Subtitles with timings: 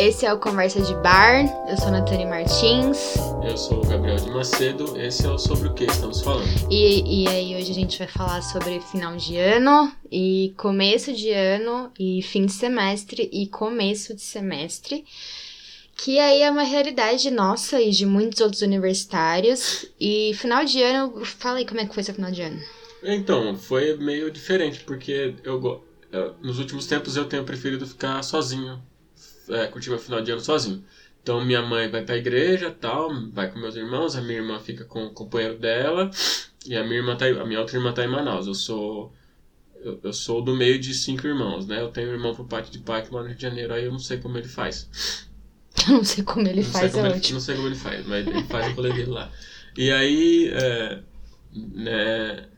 [0.00, 1.44] Esse é o Conversa de Bar.
[1.68, 3.16] Eu sou a Natane Martins.
[3.44, 4.96] Eu sou o Gabriel de Macedo.
[4.96, 6.46] Esse é o Sobre o que estamos falando.
[6.70, 11.30] E, e aí, hoje a gente vai falar sobre final de ano e começo de
[11.30, 15.04] ano e fim de semestre e começo de semestre.
[15.96, 19.86] Que aí é uma realidade nossa e de muitos outros universitários.
[20.00, 22.60] E final de ano, fala aí como é que foi seu final de ano.
[23.02, 28.80] Então, foi meio diferente, porque eu, eu- nos últimos tempos eu tenho preferido ficar sozinho,
[29.50, 30.84] é, curtir meu final de ano sozinho.
[31.22, 34.84] Então minha mãe vai pra igreja tal, vai com meus irmãos, a minha irmã fica
[34.84, 36.10] com o companheiro dela,
[36.66, 38.46] e a minha irmã tá, a minha outra irmã tá em Manaus.
[38.46, 39.12] Eu sou
[39.82, 41.80] eu, eu sou do meio de cinco irmãos, né?
[41.80, 43.84] Eu tenho um irmão por parte de pai que mora no Rio de Janeiro, aí
[43.84, 44.88] eu não sei como ele faz.
[45.86, 47.32] Eu não sei como ele não faz, como é ele.
[47.32, 49.30] Não sei como ele faz, mas ele faz o rolê dele lá.
[49.76, 51.02] E aí, é,
[51.54, 52.48] né,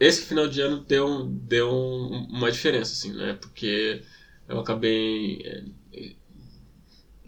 [0.00, 3.36] esse final de ano deu, deu um- uma diferença, assim, né?
[3.40, 4.02] Porque
[4.48, 5.62] eu acabei é,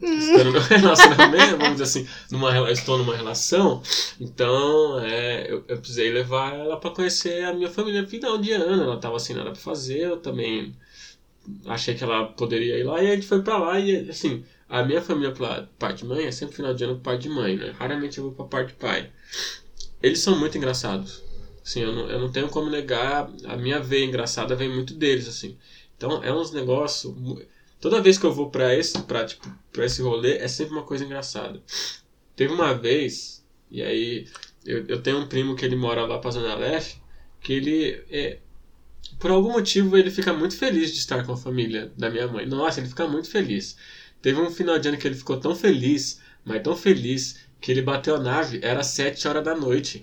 [0.03, 3.83] estando num relacionamento, vamos dizer assim, numa, estou numa relação,
[4.21, 8.83] então é, eu, eu precisei levar ela para conhecer a minha família final de ano.
[8.83, 10.75] Ela tava sem nada para fazer, eu também
[11.67, 14.83] achei que ela poderia ir lá e a gente foi para lá e assim, a
[14.83, 17.75] minha família pela parte de mãe é sempre final de ano parte de mãe, né?
[17.79, 19.11] Raramente eu vou pra parte de pai.
[20.03, 21.23] Eles são muito engraçados.
[21.65, 25.27] Assim, eu não, eu não tenho como negar, a minha veia engraçada vem muito deles,
[25.27, 25.57] assim.
[25.97, 27.15] Então é uns negócios.
[27.85, 30.85] Toda vez que eu vou pra esse, pra, tipo, pra esse rolê, é sempre uma
[30.85, 31.63] coisa engraçada.
[32.35, 34.27] Teve uma vez, e aí
[34.65, 37.03] eu, eu tenho um primo que ele mora lá pra Zona Leste,
[37.43, 38.39] que ele é,
[39.21, 42.47] por algum motivo ele fica muito feliz de estar com a família da minha mãe.
[42.47, 43.77] Nossa, ele fica muito feliz.
[44.23, 47.83] Teve um final de ano que ele ficou tão feliz, mas tão feliz, que ele
[47.83, 50.03] bateu a nave, era 7 horas da noite.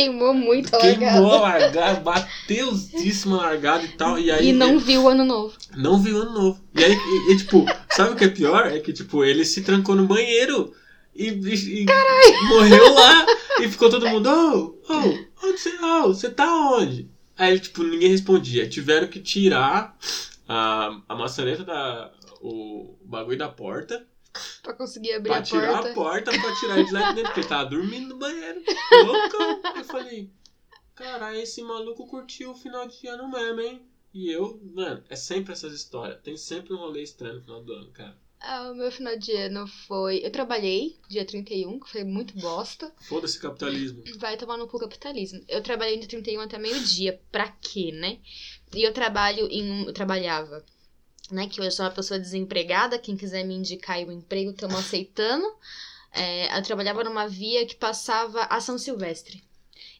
[0.00, 1.80] Queimou muito a Queimou a largada.
[1.80, 4.18] largada, bateuzíssima a largada e tal.
[4.18, 5.54] E aí E não viu o ano novo.
[5.76, 6.60] não viu ano novo.
[6.74, 8.66] E aí, e, e, tipo, sabe o que é pior?
[8.66, 10.72] É que, tipo, ele se trancou no banheiro
[11.14, 13.26] e, e- e morreu lá.
[13.60, 17.08] E ficou todo mundo, oh, oh, onde você, oh, você tá onde?
[17.36, 18.68] Aí, tipo, ninguém respondia.
[18.68, 19.96] Tiveram que tirar
[20.48, 22.10] a, a maçaneta da.
[22.42, 24.02] O bagulho da porta
[24.62, 25.90] Pra conseguir abrir pra a tirar porta.
[25.90, 28.62] a porta pra tirar ele de lá de dentro, porque ele tava dormindo no banheiro.
[29.06, 29.60] Loucão.
[29.76, 30.30] Eu falei,
[30.94, 33.82] caralho, esse maluco curtiu o final de ano mesmo, hein?
[34.12, 36.20] E eu, mano, é sempre essas histórias.
[36.22, 38.16] Tem sempre um rolê estranho no final do ano, cara.
[38.42, 40.24] Ah, o meu final de ano foi.
[40.24, 42.90] Eu trabalhei dia 31, que foi muito bosta.
[43.06, 44.02] Foda-se capitalismo.
[44.16, 45.44] Vai tomar no cu capitalismo.
[45.46, 47.20] Eu trabalhei de 31 até meio-dia.
[47.30, 48.18] Pra quê, né?
[48.74, 49.84] E eu trabalho em.
[49.84, 50.64] Eu trabalhava.
[51.30, 52.98] Né, que eu sou uma pessoa desempregada.
[52.98, 55.46] Quem quiser me indicar aí o emprego, estamos aceitando.
[56.12, 59.42] É, eu trabalhava numa via que passava a São Silvestre.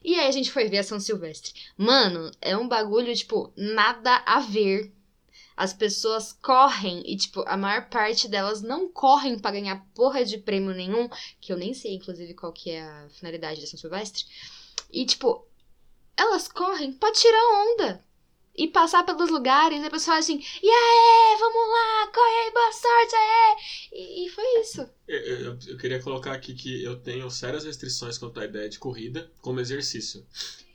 [0.03, 1.53] E aí a gente foi ver a São Silvestre.
[1.77, 4.91] Mano, é um bagulho, tipo, nada a ver.
[5.55, 10.37] As pessoas correm e, tipo, a maior parte delas não correm pra ganhar porra de
[10.37, 11.07] prêmio nenhum,
[11.39, 14.25] que eu nem sei, inclusive, qual que é a finalidade da São Silvestre.
[14.91, 15.45] E, tipo,
[16.17, 18.05] elas correm pra tirar onda.
[18.55, 22.71] E passar pelos lugares, e a pessoa assim, e aí, vamos lá, corre aí, boa
[22.73, 23.55] sorte, aê!
[23.93, 24.89] E, e foi isso.
[25.07, 28.77] Eu, eu- eu queria colocar aqui que eu tenho sérias restrições quanto à ideia de
[28.77, 30.25] corrida como exercício.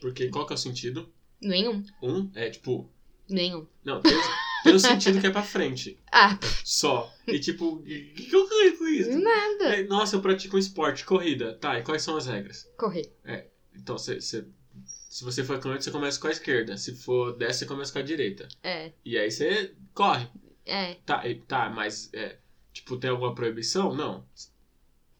[0.00, 1.12] Porque qual que é o sentido?
[1.40, 2.90] Nenhum, Um é tipo.
[3.28, 3.66] nenhum.
[3.84, 4.16] Não, tem,
[4.64, 5.98] tem o sentido que é pra frente.
[6.18, 7.12] Ah, Só.
[7.26, 9.18] E tipo, o que, eu ganho com isso?
[9.18, 9.64] nada.
[9.76, 11.54] É, Nossa, eu pratico um esporte, corrida.
[11.60, 12.66] Tá, e quais são as regras?
[12.78, 13.12] Correr.
[13.74, 14.46] Então, você, você-
[15.16, 16.76] se você for canhoto, você começa com a esquerda.
[16.76, 18.46] Se for desce, você começa com a direita.
[18.62, 20.28] É, E aí você corre.
[20.66, 22.36] é, Tá, tá mas, é,
[22.70, 23.94] tipo, tem alguma proibição?
[23.94, 24.28] Não.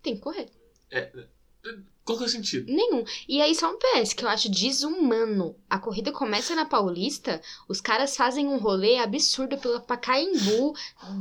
[0.03, 0.51] tem que correr.
[2.07, 2.73] Qual que é o sentido?
[2.73, 3.05] Nenhum.
[3.29, 5.57] E aí, só um PS que eu acho desumano.
[5.69, 10.73] A corrida começa na Paulista, os caras fazem um rolê absurdo pela Pacaembu,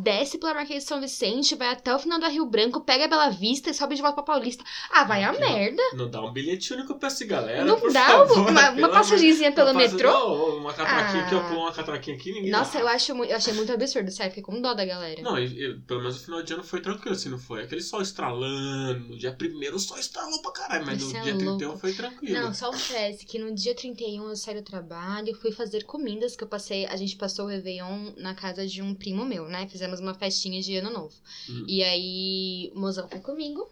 [0.03, 3.07] desce pela Marquês de São Vicente, vai até o final da Rio Branco, pega a
[3.07, 4.63] Bela Vista e sobe de volta pra Paulista.
[4.91, 5.39] Ah, vai a Não.
[5.39, 5.81] merda.
[5.93, 9.71] Não dá um bilhete único pra essa galera, Não dá favor, uma, uma amor- pelo
[9.71, 10.11] uma metrô?
[10.11, 11.25] Não, uma catraquinha Ah.
[11.25, 12.79] aqui, eu pulo uma catraquinha aqui ninguém Nossa, dá.
[12.81, 15.19] eu, acho, eu achei muito absurdo, sério, fiquei com dó da galera.
[15.23, 17.63] Não, e- e pelo menos o final de ano foi tranquilo, se não foi.
[17.63, 21.33] Aquele sol estralando, dia primeiro o sol estralou pra caralho, mas Isso no é dia
[21.33, 21.57] louco.
[21.57, 22.33] 31 foi tranquilo.
[22.33, 26.35] Não, só um PS que no dia 31 eu saí do trabalho, fui fazer comidas
[26.35, 26.85] que eu passei.
[26.85, 29.67] A gente passou o Réveillon na casa de um primo meu, né?
[29.67, 31.15] Fizemos uma festinha de ano novo.
[31.49, 31.65] Hum.
[31.67, 33.69] E aí, o mozão foi comigo.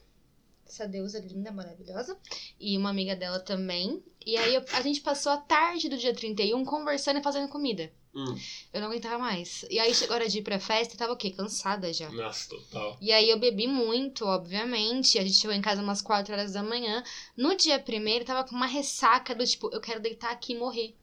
[0.67, 2.17] Essa deusa linda, maravilhosa.
[2.59, 4.03] E uma amiga dela também.
[4.25, 7.91] E aí eu- a gente passou a tarde do dia 31 conversando e fazendo comida.
[8.15, 8.35] Hum.
[8.71, 9.65] Eu não aguentava mais.
[9.69, 11.31] E aí chegou a hora de ir pra festa e tava o quê?
[11.31, 12.09] Cansada já.
[12.11, 12.97] Nossa, total.
[13.01, 15.17] E aí eu bebi muito, obviamente.
[15.17, 17.03] A gente chegou em casa umas 4 horas da manhã.
[17.35, 20.95] No dia primeiro, tava com uma ressaca do tipo, eu quero deitar aqui e morrer.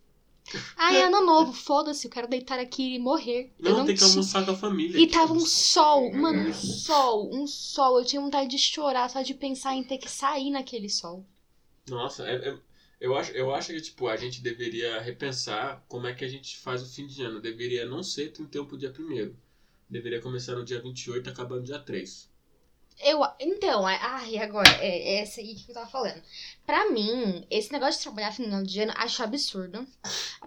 [0.76, 3.52] Ai, ano novo, foda-se, eu quero deitar aqui e morrer.
[3.58, 4.98] eu Não, não tem que almoçar com a família.
[4.98, 7.98] E tava um sol, mano, um sol, um sol.
[7.98, 11.24] Eu tinha vontade de chorar só de pensar em ter que sair naquele sol.
[11.88, 12.58] Nossa, é- é-
[13.00, 16.56] eu, acho, eu acho que tipo, a gente deveria repensar como é que a gente
[16.58, 17.40] faz o fim de ano.
[17.40, 19.34] Deveria não ser 31 pro dia 1
[19.88, 22.29] Deveria começar no dia 28 e acabar no dia 3.
[23.02, 26.22] Eu, então, é- ai, agora, é, é essa aí que eu tava falando.
[26.66, 29.86] Pra mim, esse negócio de trabalhar final de ano, acho absurdo.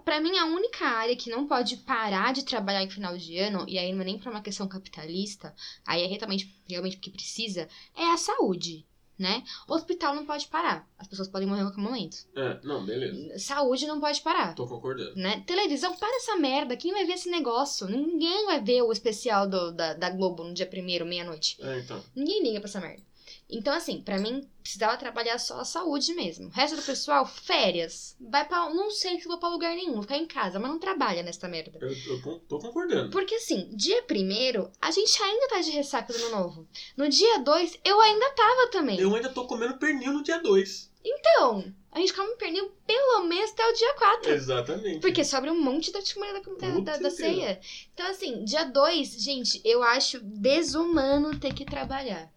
[0.04, 3.64] Pra mim, a única área que não pode parar de trabalhar em final de ano,
[3.68, 5.54] e aí não é nem por uma questão capitalista,
[5.84, 8.86] aí é realmente, realmente porque precisa, é a saúde,
[9.18, 9.42] né?
[9.68, 10.88] O hospital não pode parar.
[10.98, 12.16] As pessoas podem morrer a qualquer momento.
[12.36, 13.38] É, não, beleza.
[13.38, 14.54] Saúde não pode parar.
[14.54, 15.14] Tô concordando.
[15.16, 15.42] né?
[15.46, 16.76] Televisão, para essa merda.
[16.76, 17.86] Quem vai ver esse negócio?
[17.88, 21.56] Ninguém vai ver o especial do- da, da Globo no dia primeiro, meia-noite.
[21.60, 22.02] É, então.
[22.14, 23.02] Ninguém liga pra essa merda.
[23.48, 26.46] Então, assim, pra mim, precisava trabalhar só a saúde mesmo.
[26.46, 28.16] O resto do pessoal, férias.
[28.18, 28.70] Vai pra.
[28.70, 31.46] Não sei se vou pra lugar nenhum, vou ficar em casa, mas não trabalha nessa
[31.46, 31.78] merda.
[31.80, 33.10] Eu, eu tô concordando.
[33.10, 36.68] Porque assim, dia primeiro, a gente ainda tá de ressaca do ano novo.
[36.96, 38.98] No dia 2, eu ainda tava também.
[38.98, 40.94] Eu ainda tô comendo pernil no dia 2.
[41.06, 44.30] Então, a gente come pernil pelo menos até o dia 4.
[44.32, 45.00] Exatamente.
[45.00, 47.60] Porque sobra um monte da comida da, da, da, da ceia.
[47.92, 52.32] Então, assim, dia 2, gente, eu acho desumano ter que trabalhar.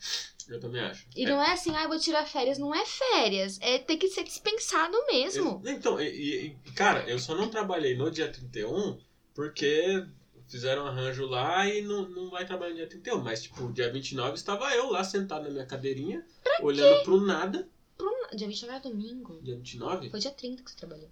[0.47, 1.05] Eu também acho.
[1.15, 2.57] E É, não é assim, ah, vou tirar férias.
[2.57, 3.57] Não é férias.
[3.61, 5.61] É ter que ser dispensado mesmo.
[5.65, 8.97] eu- então, e, e- cara, eu só não trabalhei no dia 31
[9.35, 10.05] porque
[10.47, 13.21] fizeram um arranjo lá e não, não vai trabalhar no dia 31.
[13.21, 16.25] Mas, tipo, dia 29 estava eu lá sentado na minha cadeirinha,
[16.61, 17.67] olhando pro nada.
[18.35, 19.39] Dia 29 é domingo.
[19.41, 20.09] Dia 29?
[20.09, 21.09] Foi dia 30 que você trabalhou.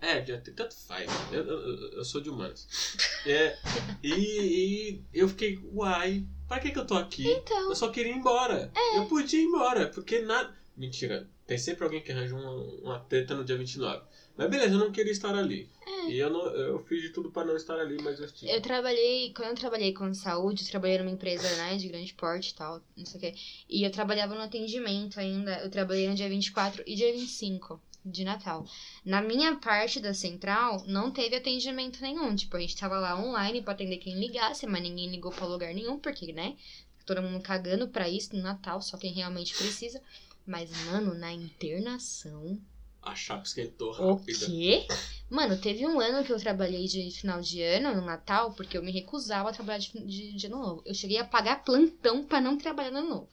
[0.00, 1.08] É, já tem tanto faz.
[1.30, 2.66] Eu, eu, eu- eu sou de humanas.
[3.28, 3.58] É,
[4.02, 7.26] e, e eu fiquei, uai, pra que, que eu tô aqui?
[7.28, 8.70] Então, Eu só queria ir embora.
[8.94, 10.54] Eu podia ir embora, porque nada.
[10.76, 12.52] Mentira, tem sempre alguém que arranja uma,
[12.82, 14.04] uma treta no dia 29.
[14.36, 15.70] Mas beleza, eu não queria estar ali.
[16.08, 18.52] E eu, não, eu fiz de tudo pra não estar ali, mas eu estive.
[18.52, 22.50] eu trabalhei, quando eu trabalhei com saúde, eu trabalhei numa empresa, né, de grande porte
[22.50, 23.34] e tal, não sei o quê.
[23.68, 25.58] E eu trabalhava no atendimento ainda.
[25.60, 28.64] Eu trabalhei no dia 24 e dia 25 de Natal.
[29.04, 32.34] Na minha parte da central, não teve atendimento nenhum.
[32.34, 35.74] Tipo, a gente tava lá online pra atender quem ligasse, mas ninguém ligou pra lugar
[35.74, 36.56] nenhum, porque, né?
[37.04, 40.00] Todo mundo cagando pra isso no Natal, só quem realmente precisa.
[40.46, 42.60] Mas, mano, na internação.
[43.02, 44.46] A chapa esquentou O rápido.
[44.46, 44.86] quê?
[45.30, 48.82] Mano, teve um ano que eu trabalhei de final de ano, no Natal, porque eu
[48.82, 50.82] me recusava a trabalhar de, de, de ano novo.
[50.84, 53.28] Eu cheguei a pagar plantão pra não trabalhar no ano novo.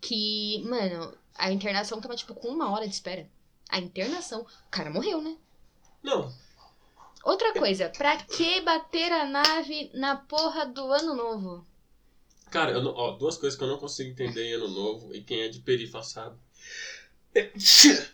[0.00, 3.26] Que, mano, a internação tava, tipo, com uma hora de espera.
[3.68, 5.36] A internação, o cara morreu, né?
[6.02, 6.32] Não,
[7.24, 11.66] Outra coisa, pra que bater a nave na porra do ano novo?
[12.50, 15.22] cara, eu não- ó, duas coisas que eu não consigo entender em ano novo, e
[15.24, 16.36] quem é de perifa sabe.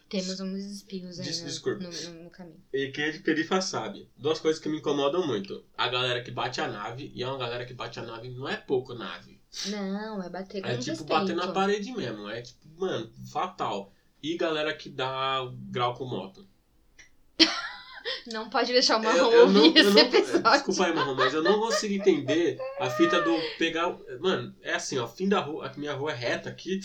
[0.08, 1.82] Temos uns espinhos aí Des- no, desculpa.
[1.82, 2.62] no, no- no caminho.
[2.72, 4.08] E quem é de perifa sabe.
[4.16, 5.62] Duas coisas que me incomodam muito.
[5.76, 8.48] A galera que bate a nave, e é uma galera que bate a nave, não
[8.48, 9.38] é pouco nave.
[9.66, 11.08] Não, é bater com É tipo respeito.
[11.08, 12.28] bater na parede mesmo.
[12.28, 13.92] É tipo, mano, fatal.
[14.22, 15.40] E galera que dá
[15.70, 16.46] grau com moto.
[18.32, 20.50] Não pode deixar o Marrom Eu- eu não- ouvir eu esse não- episódio.
[20.52, 23.96] Desculpa aí, Marrom, mas eu não consigo entender a fita do pegar.
[24.20, 26.80] Mano, é assim, ó, fim da rua, a minha rua é reta aqui.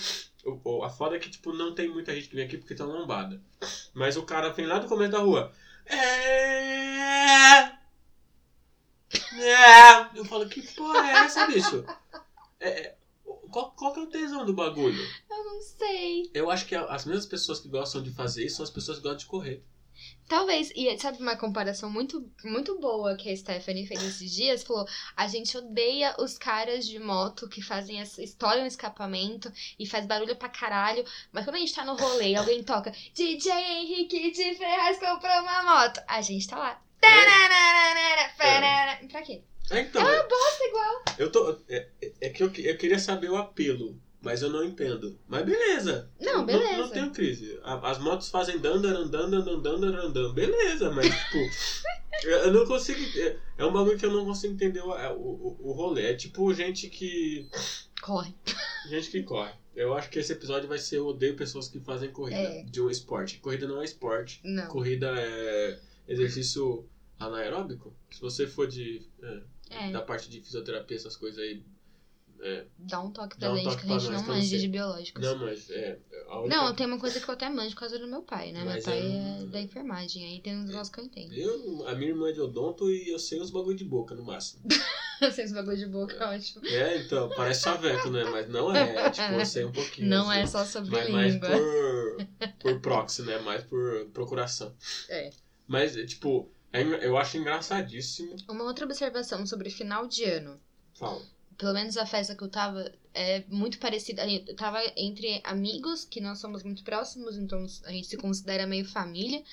[0.84, 3.42] A foda é que, tipo, não tem muita gente que vem aqui porque tá lombada.
[3.94, 5.52] Mas o cara vem lá do começo da rua.
[5.88, 7.72] É.
[9.38, 10.10] É.
[10.16, 11.84] Eu falo, que porra é essa, bicho?
[12.60, 12.96] É, é,
[13.56, 15.02] qual, qual que é o tesão do bagulho?
[15.30, 16.30] Eu não sei.
[16.34, 19.04] Eu acho que as mesmas pessoas que gostam de fazer isso são as pessoas que
[19.04, 19.64] gostam de correr.
[20.28, 24.62] Talvez, e sabe uma comparação muito, muito boa que a Stephanie fez esses dias?
[24.62, 24.86] Falou:
[25.16, 30.06] a gente odeia os caras de moto que fazem essa história no escapamento e faz
[30.06, 34.32] barulho pra caralho, mas quando a gente tá no rolê e alguém toca DJ Henrique
[34.32, 36.82] de Ferraz comprou uma moto, a gente tá lá.
[37.00, 39.08] Tarararara, parara.
[39.08, 39.44] Pra quê?
[39.72, 41.04] É, então, É uma bosta igual.
[41.18, 41.58] eu tô.
[41.68, 45.18] É, é- é que eu, eu queria saber o apelo, mas eu não entendo.
[45.28, 46.10] Mas beleza.
[46.20, 46.78] Não, Não, beleza.
[46.78, 47.60] não tenho crise.
[47.64, 50.34] A- As motos fazem dandaran, dandaran, dandaran, dandaran.
[50.34, 51.38] Beleza, mas tipo.
[52.28, 53.00] eu não consigo.
[53.20, 56.12] É, é um bagulho que eu não consigo entender o, o, o- o rolê.
[56.12, 57.50] É tipo gente que.
[58.02, 58.34] Corre.
[58.90, 59.52] Gente que corre.
[59.76, 62.64] Eu acho que esse episódio vai ser Eu odeio pessoas que fazem corrida É.
[62.64, 63.40] de um esporte.
[63.40, 64.40] Corrida não é esporte.
[64.44, 64.68] Não.
[64.68, 66.88] Corrida é exercício
[67.20, 67.94] anaeróbico.
[68.12, 69.02] Se você for de.
[69.24, 69.92] é, É.
[69.92, 71.64] Da parte de fisioterapia, essas coisas aí.
[72.42, 74.20] É, Dá um toque pra Dá um gente que a gente não nós, que eu
[74.20, 74.60] não manja sei.
[74.60, 75.24] de biológicos.
[75.24, 75.98] não, mas é.
[76.30, 76.48] Única...
[76.56, 78.62] Não, tem uma coisa que eu até manjo por causa do meu pai, né?
[78.66, 81.34] Mas meu pai é- é da enfermagem, aí tem uns negócios que eu entendo.
[81.34, 84.24] Eu, a minha irmã é de odonto e eu sei os bagulho de boca, no
[84.24, 84.62] máximo.
[85.22, 86.60] Vocês bagulho de boca, eu acho.
[86.68, 88.26] É, então, parece chaveco, né?
[88.26, 89.10] Mas não é.
[89.12, 90.10] Tipo, eu sei um pouquinho.
[90.10, 90.40] Não assim.
[90.42, 91.50] é só sobre Mas mais língua.
[91.50, 92.18] por,
[92.60, 93.40] por proxy, né?
[93.40, 94.76] Mais por procuração.
[95.08, 95.30] É.
[95.66, 98.36] Mas, é, tipo, É eu acho engraçadíssimo.
[98.50, 100.60] Uma outra observação sobre final de ano.
[100.94, 101.22] Fala.
[101.58, 104.24] Pelo menos a festa que eu tava é muito parecida.
[104.24, 108.68] A gente tava entre amigos, que nós somos muito próximos, então a gente se considera
[108.68, 109.44] meio família.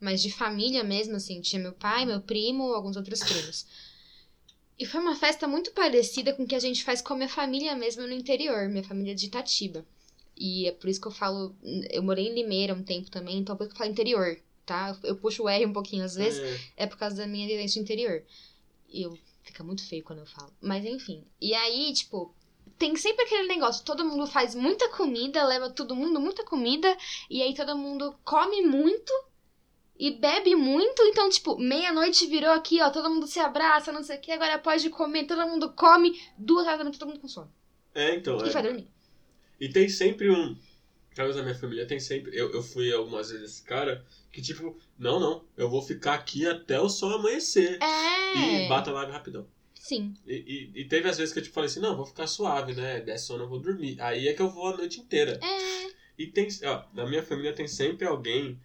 [0.00, 3.66] Mas de família mesmo, assim, tinha meu pai, meu primo, alguns outros primos.
[4.78, 7.28] E foi uma festa muito parecida com o que a gente faz com a minha
[7.28, 9.84] família mesmo no interior, minha família de Itatiba.
[10.36, 11.56] E é por isso que eu falo.
[11.90, 14.38] Eu morei em Limeira um tempo também, então é por isso que eu falo interior,
[14.68, 14.96] tá?
[15.02, 16.40] Eu puxo o R um pouquinho às vezes,
[16.76, 18.22] É, é por causa da minha vivência interior.
[18.88, 20.52] E eu fica muito feio quando eu falo.
[20.60, 21.24] Mas enfim.
[21.40, 22.32] E aí, tipo,
[22.78, 26.96] tem sempre aquele negócio, todo mundo faz muita comida, leva todo mundo muita comida,
[27.28, 29.12] e aí todo mundo come muito
[29.98, 34.16] e bebe muito, então, tipo, meia-noite virou aqui, ó, todo mundo se abraça, não sei
[34.16, 37.26] o que, agora pode comer, todo mundo come, duas horas da noite todo mundo com
[37.26, 37.50] sono.
[37.94, 38.38] é, então.
[38.44, 38.52] E É.
[38.52, 38.86] vai dormir.
[39.60, 40.56] E tem sempre um.
[41.16, 42.30] Caso da minha família tem sempre.
[42.32, 46.46] Eu, eu fui algumas vezes esse cara que, tipo, não, não, eu vou ficar aqui
[46.46, 47.78] até o sol amanhecer.
[47.82, 48.64] É.
[48.64, 49.46] E bata lá rapidão.
[49.74, 50.14] Sim.
[50.26, 52.74] E, e, e teve às vezes que eu tipo, falei assim, não, vou ficar suave,
[52.74, 53.00] né?
[53.00, 53.98] Der sono, eu vou dormir.
[54.00, 55.40] Aí é que eu vou a noite inteira.
[55.42, 55.90] É.
[56.18, 58.60] E tem, ó, na minha família tem sempre alguém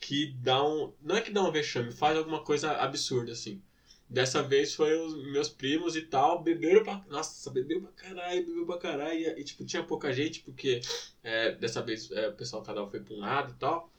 [0.00, 0.92] que dá um.
[1.02, 3.62] Não é que dá um vexame, faz alguma coisa absurda, assim.
[4.08, 7.04] Dessa vez foi os meus primos e tal, beberam pra.
[7.08, 9.18] Nossa, bebeu pra caralho, bebeu pra caralho.
[9.18, 10.80] E, e, tipo, tinha pouca gente, porque
[11.22, 13.90] é, dessa vez é, o pessoal cada um foi pra um lado e tal.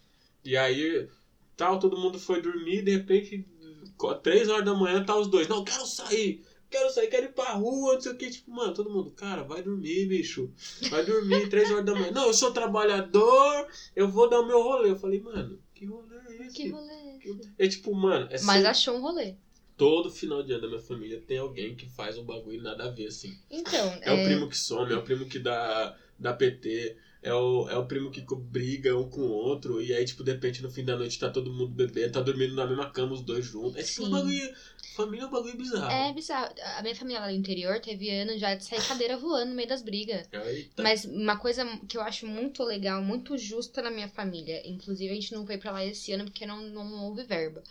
[0.44, 1.08] E aí,
[1.56, 3.46] tal, todo mundo foi dormir, de repente,
[4.24, 5.48] três horas da manhã, tá os dois.
[5.48, 6.41] Não, quero sair!
[6.70, 8.29] Quero sair, quero ir pra rua, não sei o que.
[8.29, 10.51] Tipo, mano, todo mundo, cara, vai dormir, bicho.
[10.89, 12.12] Vai dormir, três horas da manhã.
[12.12, 14.89] Não, eu sou trabalhador, eu vou dar o meu rolê.
[14.89, 16.56] Eu falei, mano, que rolê é esse?
[16.56, 16.94] Que rolê.
[16.94, 17.53] é esse?
[17.58, 19.36] É tipo, mano, é Mas achou um rolê.
[19.77, 22.89] todo final de ano da minha família tem alguém que faz um bagulho nada a
[22.89, 23.34] ver, assim.
[23.50, 27.69] Então, É, o primo que some, é o primo que dá, dá PT, é o,
[27.69, 30.72] é o primo que briga um com o outro, e aí, tipo, de repente, no
[30.72, 33.75] fim da noite tá todo mundo bebendo, tá dormindo na mesma cama, os dois juntos.
[33.75, 34.12] É tipo um Sim.
[34.12, 34.55] bagulho.
[34.96, 35.91] Família é um bagulho bizarro.
[35.91, 36.55] É bizarro.
[36.77, 39.67] A minha família lá do interior teve ano já de sair cadeira voando no meio
[39.67, 40.27] das brigas.
[40.31, 40.81] Eita.
[40.81, 44.67] Mas uma coisa que eu acho muito legal, muito justa na minha família.
[44.67, 47.62] Inclusive, a gente não foi pra lá esse ano porque não, não houve verba.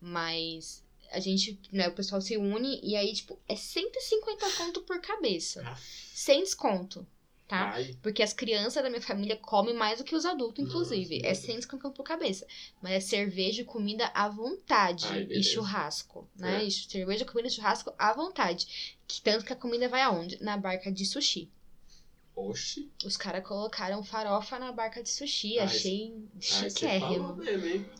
[0.00, 5.00] Mas a gente, né, o pessoal se une e aí, tipo, é 150 conto por
[5.00, 5.62] cabeça.
[5.66, 5.76] Ah,
[6.14, 7.04] Sem desconto,
[7.46, 7.70] tá?
[7.70, 11.16] Ai, Porque as crianças da minha família comem mais do que os adultos, inclusive.
[11.18, 11.34] Nossa, é.
[11.34, 12.46] 150 conto por cabeça.
[12.82, 15.06] Mas é cerveja e comida à vontade.
[15.06, 16.62] Ai, e churrasco, né?
[16.62, 16.64] É.
[16.64, 18.96] E cerveja, comida e churrasco à vontade.
[19.06, 20.42] Que tanto que a comida vai aonde?
[20.42, 21.50] Na barca de sushi.
[22.36, 22.92] Oxi.
[23.04, 25.58] Os caras colocaram farofa na barca de sushi.
[25.58, 27.38] Ai, achei chiquérrimo.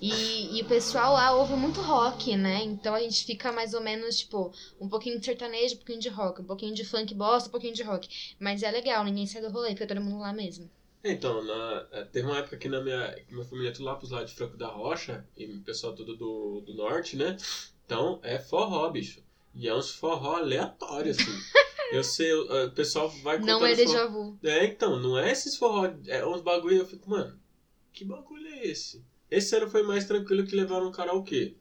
[0.00, 2.62] E, e o pessoal lá ouve muito rock, né?
[2.62, 6.08] Então a gente fica mais ou menos, tipo, um pouquinho de sertanejo, um pouquinho de
[6.10, 8.36] rock, um pouquinho de funk bosta, um pouquinho de rock.
[8.38, 10.70] Mas é legal, ninguém sai do rolê, fica todo mundo lá mesmo.
[11.02, 13.94] Então, na, eh, teve uma época que na minha, que minha família é tudo lá
[13.94, 17.36] pros lados de Franco da Rocha, e o pessoal tudo do, do norte, né?
[17.84, 19.22] Então, é forró, bicho.
[19.54, 21.24] E é uns forró aleatório, assim.
[21.92, 24.38] Eu sei, o pessoal vai Não é déjà vu.
[24.42, 27.38] É, então, não é esses forró, é uns bagulho, eu fico, mano,
[27.92, 29.04] que bagulho é esse?
[29.30, 31.56] Esse ano foi mais tranquilo que levaram um karaokê.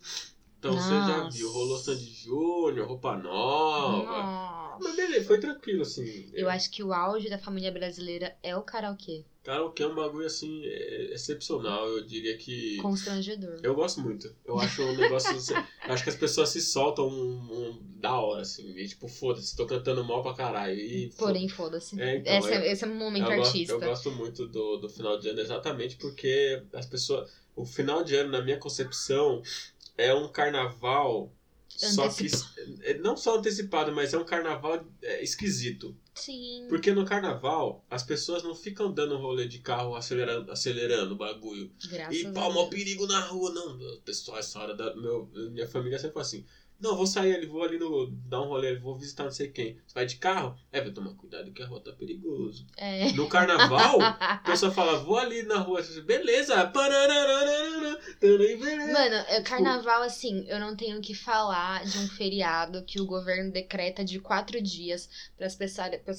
[0.60, 1.38] Então você já Nossa.
[1.38, 4.13] viu, rolou Sandy Júnior, roupa nova.
[4.79, 4.84] Nossa.
[4.88, 6.29] Mas beleza, foi tranquilo, assim.
[6.34, 9.25] Eu acho que o auge da família brasileira é o karaokê.
[9.44, 11.88] Karaokê é um bagulho, assim, é- excepcional.
[11.88, 12.77] Eu diria que...
[12.77, 13.60] Constrangedor.
[13.62, 14.36] Eu gosto muito.
[14.44, 15.32] Eu acho um negócio.
[15.88, 18.75] eu acho que as pessoas se soltam um, um- da hora, assim.
[18.75, 20.79] E tipo, foda-se, tô cantando mal pra caralho.
[20.79, 22.00] E, Porém, foda-se.
[22.01, 23.74] É, então, esse, eu- é, esse é um momento eu, gosto, artista.
[23.74, 27.32] eu gosto muito do, do final de ano exatamente porque as pessoas.
[27.55, 29.41] O final de ano, na minha concepção,
[29.98, 31.32] é um carnaval.
[31.75, 32.27] Só que.
[32.84, 35.96] é, Não só antecipado, mas é um carnaval é, esquisito.
[36.13, 36.65] Sim.
[36.70, 41.70] Porque no carnaval, as pessoas não ficam dando rolê de carro acelerando, acelerando o bagulho.
[41.89, 42.70] Graças E pau, mó Deus.
[42.70, 43.51] perigo na rua.
[43.53, 46.46] Não, pessoal, essa hora da meu, minha família sempre fala assim.
[46.79, 48.08] Não, vou sair ali, vou ali no.
[48.27, 49.75] dar um rolê, vou visitar não sei quem.
[49.88, 50.58] Você vai de carro?
[50.72, 52.65] É, vai tomar cuidado que a rua tá perigoso.
[52.75, 53.12] É.
[53.13, 55.82] No carnaval, a pessoa fala, vou ali na rua.
[56.05, 56.55] Beleza!
[58.94, 63.05] Mano, é carnaval, assim, eu não tenho o que falar de um feriado que o
[63.05, 65.55] governo decreta de quatro dias para as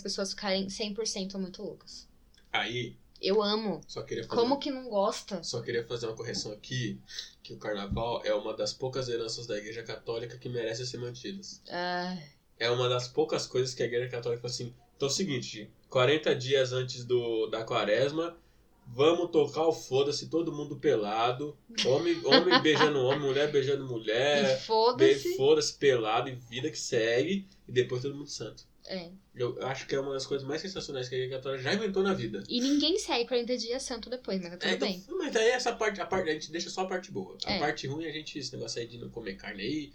[0.03, 2.09] pessoas ficarem 100% muito loucas.
[2.53, 3.81] Aí, Eu amo.
[3.87, 4.41] só queria fazer.
[4.41, 5.43] Como que não gosta?
[5.43, 6.99] Só queria fazer uma correção aqui,
[7.47, 11.62] que o carnaval é uma das poucas heranças da igreja católica que merecem ser mantidas.
[11.71, 12.19] Ah,
[12.59, 14.75] é uma das poucas coisas que a igreja católica falou assim.
[14.97, 18.37] Então é o seguinte, 40 dias antes do, da quaresma,
[18.85, 21.57] vamos tocar o foda-se, todo mundo pelado.
[21.87, 24.61] Homem, homem beijando homem, mulher beijando mulher.
[24.62, 25.37] foda-se.
[25.37, 27.47] Foda-se pelado e vida que segue.
[27.69, 28.65] E depois todo mundo santo.
[28.88, 29.11] É.
[29.35, 32.14] Eu acho que é uma das coisas mais sensacionais que a Católica já inventou na
[32.14, 32.43] vida.
[32.49, 35.05] E ninguém segue 40 dias santo depois, mas tá tudo É, então, bem.
[35.19, 37.37] mas aí essa parte, a parte, a gente deixa só a parte boa.
[37.45, 37.59] A É.
[37.59, 39.93] parte ruim a gente, esse negócio aí de não comer carne aí,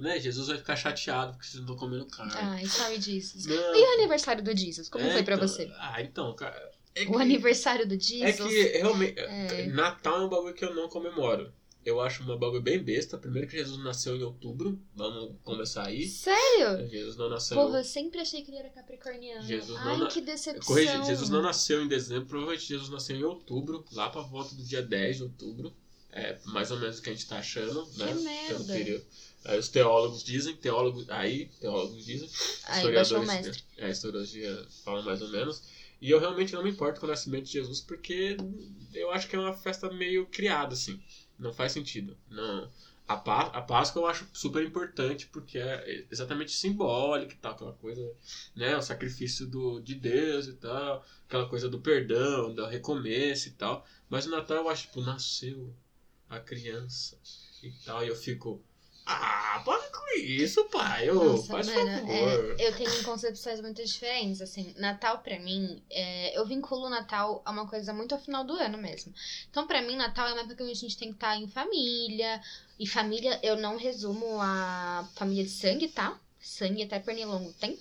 [0.00, 0.18] né?
[0.20, 2.32] Jesus vai ficar chateado porque vocês não estão comendo carne.
[2.36, 3.46] Ai, sorry, Jesus.
[3.46, 3.74] Não.
[3.76, 4.88] E o aniversário do Jesus?
[4.88, 5.70] Como É, foi pra então, você?
[5.78, 6.70] Ah, então, cara.
[6.94, 8.48] É O que- aniversário do É Jesus?
[8.52, 9.18] que realmente.
[9.18, 9.66] É.
[9.68, 11.52] Natal é um bagulho que eu não comemoro.
[11.84, 13.16] Eu acho uma bagulho bem besta.
[13.16, 14.78] Primeiro que Jesus nasceu em outubro.
[14.94, 16.06] Vamos começar aí.
[16.06, 16.86] Sério?
[16.88, 17.56] Jesus não nasceu.
[17.56, 19.42] Porra, eu sempre achei que ele era capricorniano.
[19.46, 20.62] Jesus Ai, na- que decepção.
[20.66, 22.26] Corrigi, Jesus não nasceu em dezembro.
[22.26, 23.84] Provavelmente Jesus nasceu em outubro.
[23.92, 25.72] Lá pra volta do dia 10 de outubro.
[26.12, 28.12] É mais ou menos o que a gente tá achando, né?
[28.14, 28.54] merda.
[28.54, 29.04] Pelo período.
[29.44, 32.28] Aí os teólogos dizem, teólogos, aí, teólogos dizem,
[32.64, 33.64] Aí historiadores, mestre.
[33.78, 35.62] é, historiadores falam mais ou menos.
[36.00, 38.36] E eu realmente não me importo com o nascimento de Jesus porque
[38.92, 41.00] eu acho que é uma festa meio criada, assim.
[41.40, 42.16] Não faz sentido.
[42.30, 42.70] Não.
[43.08, 47.72] A, Pá- a Páscoa eu acho super importante porque é exatamente simbólica e tal, aquela
[47.72, 48.12] coisa,
[48.54, 48.76] né?
[48.76, 53.84] O sacrifício do, de Deus e tal, aquela coisa do perdão, do recomeço e tal.
[54.08, 55.74] Mas o Natal eu acho, tipo, nasceu
[56.28, 57.18] a criança
[57.62, 58.62] e tal, e eu fico.
[59.06, 61.10] Ah, para com isso, pai.
[61.10, 62.56] Ô, Nossa, faz mano, favor.
[62.58, 67.42] é, eu tenho concepções muito diferentes, assim, Natal pra mim, é, eu vinculo o Natal
[67.44, 69.12] a uma coisa muito ao final do ano mesmo.
[69.50, 72.40] Então pra mim, Natal é uma época que a gente tem que estar em família,
[72.78, 76.16] e família eu não resumo a família de sangue, tá?
[76.40, 77.78] Sangue até pernilongo tem,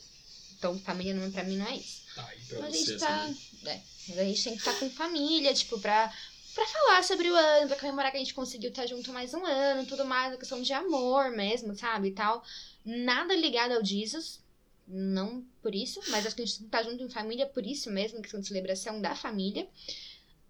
[0.57, 1.99] então família não, pra mim não é isso.
[2.15, 3.29] Tá aí pra Mas a você, gente tá.
[3.65, 6.11] É, mas a gente tem que estar com família, tipo, pra,
[6.59, 9.45] pra falar sobre o ano, pra comemorar que a gente conseguiu estar junto mais um
[9.45, 12.09] ano, tudo mais, a questão de amor mesmo, sabe?
[12.09, 12.43] E tal.
[12.83, 14.41] Nada ligado ao Jesus.
[14.85, 18.21] Não por isso, mas acho que a gente estar junto em família por isso mesmo,
[18.21, 19.67] questão de celebração da família.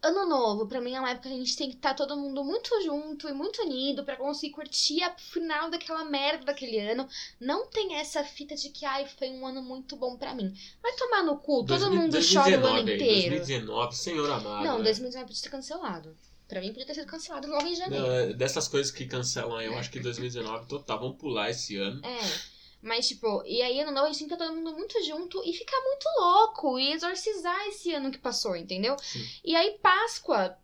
[0.01, 2.41] Ano novo, pra mim é uma época que a gente tem que estar todo mundo
[2.41, 7.05] muito junto e muito unido pra conseguir curtir a final daquela merda daquele ano.
[7.37, 10.53] Não tem essa fita de que, ai, foi um ano muito bom pra mim.
[10.81, 13.35] Vai tomar no cu, todo 2000 mundo chora o ano 2019 inteiro.
[13.35, 14.63] 2019, senhor amado.
[14.65, 14.83] Não, né?
[14.85, 16.17] 2019 podia ter cancelado.
[16.47, 18.07] Pra mim podia ter sido cancelado logo em janeiro.
[18.07, 21.75] Não, é, dessas coisas que cancelam aí, eu acho que 2019 total, vamos pular esse
[21.77, 22.01] ano.
[22.05, 22.58] É.
[22.81, 25.41] Mas, tipo, e aí ano novo a gente tem que estar todo mundo muito junto
[25.45, 28.95] e ficar muito louco e exorcizar esse ano que passou, entendeu?
[29.01, 29.29] Sim.
[29.43, 30.57] E aí, Páscoa,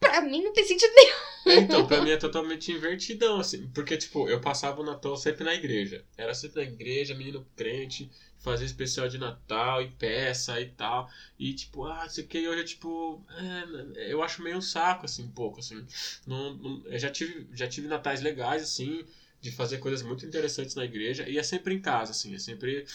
[0.00, 1.34] pra mim não tem sentido nenhum.
[1.46, 3.68] É, então, pra mim é totalmente invertidão, assim.
[3.68, 6.04] Porque, tipo, eu passava o Natal sempre na igreja.
[6.16, 11.08] Era sempre na igreja, menino crente, fazia especial de Natal e peça e tal.
[11.38, 13.22] E, tipo, ah, sei o que, hoje é tipo.
[13.94, 15.84] é, eu acho meio um saco, assim, um pouco, assim.
[16.26, 19.04] Não, não- eu já tive, já tive natais legais, assim,
[19.44, 21.28] de fazer coisas muito interessantes na igreja.
[21.28, 22.86] E é sempre em casa, assim, é sempre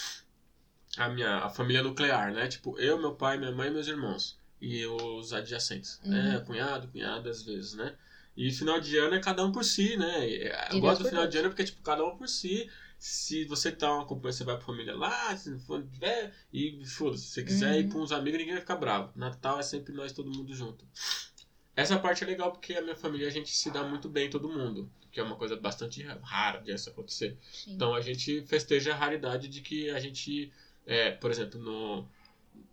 [0.97, 2.47] a minha a família nuclear, né?
[2.47, 4.37] Tipo, eu, meu pai, minha mãe e meus irmãos.
[4.59, 6.37] E os adjacentes, né?
[6.37, 6.45] Uhum.
[6.45, 7.95] Cunhado, cunhada, às vezes, né?
[8.35, 10.25] E final de ano é cada um por si, né?
[10.71, 12.67] Eu E gosto do final de ano porque, tipo, cada um por si.
[12.97, 16.83] Se você tá uma companhia, você vai pra família lá, se não for tiver, e
[16.85, 17.79] foda-se, se você quiser Uhum.
[17.79, 19.11] ir com uns amigos, ninguém vai ficar bravo.
[19.15, 20.85] Natal é sempre nós, todo mundo junto.
[21.79, 24.49] Essa parte é legal porque a minha família a gente se dá muito bem, todo
[24.49, 24.89] mundo.
[25.11, 27.37] Que é uma coisa bastante rara de isso acontecer.
[27.51, 27.73] Sim.
[27.73, 30.51] Então a gente festeja a raridade de que a gente,
[30.85, 32.07] é, por exemplo, no,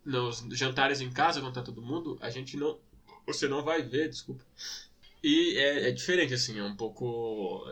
[0.05, 2.77] nos jantares em casa, quando tá todo mundo, a gente não.
[3.25, 4.43] Você não vai ver, desculpa.
[5.23, 7.65] E é, é diferente, assim, é um pouco.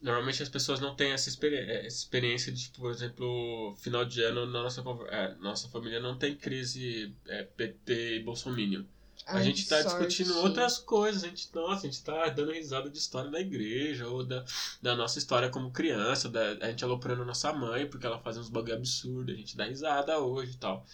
[0.00, 4.22] Normalmente as pessoas não têm essa, experi- é, essa experiência de, por exemplo, final de
[4.22, 8.86] ano, nossa, é, nossa família não tem crise é, PT e Bolsonaro.
[9.26, 12.98] A gente tá discutindo outras coisas, a gente, nossa, a gente tá dando risada de
[12.98, 14.44] história da igreja, ou da,
[14.80, 18.48] da nossa história como criança, da, a gente aloprando nossa mãe, porque ela faz uns
[18.48, 20.84] bagulho absurdo, a gente dá risada hoje e tal.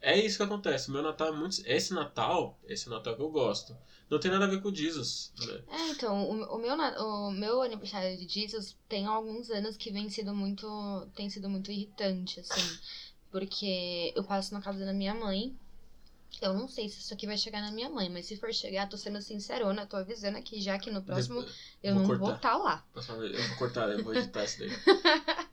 [0.00, 1.60] É isso que acontece, o meu Natal é muito...
[1.66, 3.76] Esse Natal, esse Natal que eu gosto,
[4.08, 5.60] não tem nada a ver com Jesus, né?
[5.68, 10.08] É, então, o, o meu, o meu aniversário de Jesus tem alguns anos que vem
[10.08, 11.06] sido muito.
[11.14, 12.78] tem sido muito irritante, assim.
[13.30, 15.54] Porque eu passo na casa da minha mãe.
[16.40, 18.88] Eu não sei se isso aqui vai chegar na minha mãe, mas se for chegar,
[18.88, 21.44] tô sendo sincerona, tô avisando aqui já que no próximo
[21.82, 22.24] eu vou não cortar.
[22.24, 22.86] vou estar lá.
[22.92, 24.70] próxima vez- eu vou cortar, eu vou editar isso daí.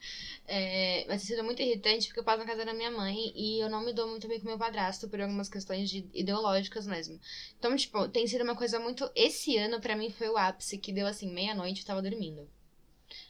[0.47, 3.59] É, mas tem sido muito irritante porque eu passo na casa da minha mãe e
[3.59, 7.19] eu não me dou muito bem com meu padrasto por algumas questões de- ideológicas mesmo.
[7.57, 9.09] Então, tipo, tem sido uma coisa muito.
[9.15, 12.47] Esse ano, pra mim, foi o ápice que deu assim, meia-noite eu tava dormindo.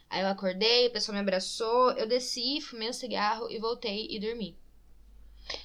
[0.09, 4.19] Aí eu acordei, a pessoa me abraçou, eu desci, fumei um cigarro e voltei e
[4.19, 4.57] dormi.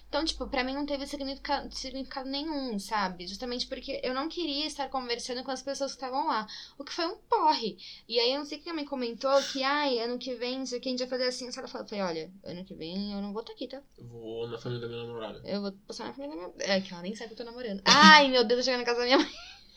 [0.08, 3.26] Então, tipo, pra mim não teve significado, significado nenhum, sabe?
[3.26, 6.46] Justamente porque eu não queria estar conversando com as pessoas que estavam lá.
[6.78, 7.78] O que foi um porre.
[8.08, 10.78] E aí, eu não sei quem me comentou que, ai, ano que vem, não sei
[10.78, 11.44] o que, a gente vai fazer assim.
[11.44, 13.82] Ela falou, eu falei, olha, ano que vem eu não vou estar aqui, tá?
[13.96, 15.42] Eu vou na família da minha namorada.
[15.44, 16.76] Eu vou passar na família da minha...
[16.76, 17.82] É, que ela nem sabe que eu tô namorando.
[17.84, 19.30] Ai, meu Deus, eu chegar na casa da minha mãe.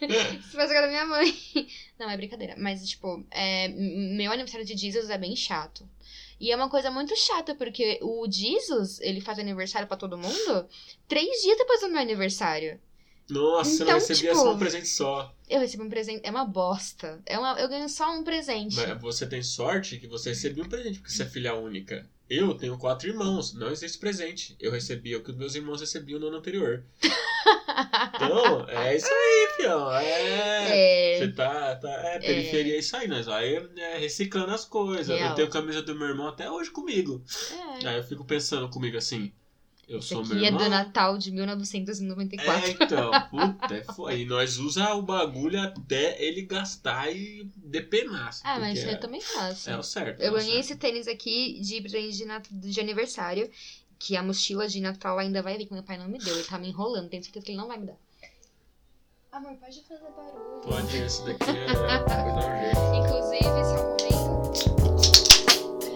[0.41, 1.33] Você vai chegar da minha mãe.
[1.97, 2.55] Não, é brincadeira.
[2.57, 5.87] Mas, tipo, é, meu aniversário de Jesus é bem chato.
[6.43, 10.67] E é uma coisa muito chata, porque o Jesus, ele faz aniversário pra todo mundo
[11.07, 12.81] três dias depois do meu aniversário.
[13.29, 15.33] Nossa, você não Então, recebia tipo, só um presente só.
[15.49, 16.19] Eu recebi um presente.
[16.21, 17.21] É uma bosta.
[17.25, 18.75] É uma, eu ganho só um presente.
[18.75, 22.05] Mas você tem sorte que você recebeu um presente, porque você é filha única.
[22.29, 24.57] Eu tenho quatro irmãos, não existe presente.
[24.59, 26.83] Eu recebia o que os meus irmãos recebiam no ano anterior.
[28.13, 29.91] Então, é isso aí, fião.
[29.91, 31.15] É.
[31.15, 31.17] É.
[31.19, 31.89] Você tá, tá.
[31.89, 35.07] É, periferia é isso aí, nós vai é, reciclando as coisas.
[35.07, 35.29] Real.
[35.29, 37.23] Eu tenho camisa do meu irmão até hoje comigo.
[37.81, 37.87] É.
[37.87, 39.31] Aí eu fico pensando comigo assim.
[39.87, 40.63] Eu Esse sou aqui meu é irmão.
[40.63, 42.65] do Natal de 1994.
[42.65, 44.13] É, então, puta, é foda.
[44.15, 48.29] E nós usa o bagulho até ele gastar e depenar.
[48.29, 49.69] assim, Ah, mas porque eu também faço.
[49.69, 50.21] É o certo.
[50.21, 50.65] Eu é o ganhei certo.
[50.65, 53.49] esse tênis aqui de presente de, de aniversário.
[53.99, 56.35] Que a mochila de Natal ainda vai vir, que meu pai não me deu.
[56.35, 57.97] Ele tá me enrolando, tenho certeza que ele não vai me dar.
[59.33, 60.61] Amor, pode fazer barulho.
[60.61, 61.73] Pode, esse daqui é.
[61.73, 62.79] Vou dar um jeito.
[62.95, 65.13] Inclusive, esse o momento.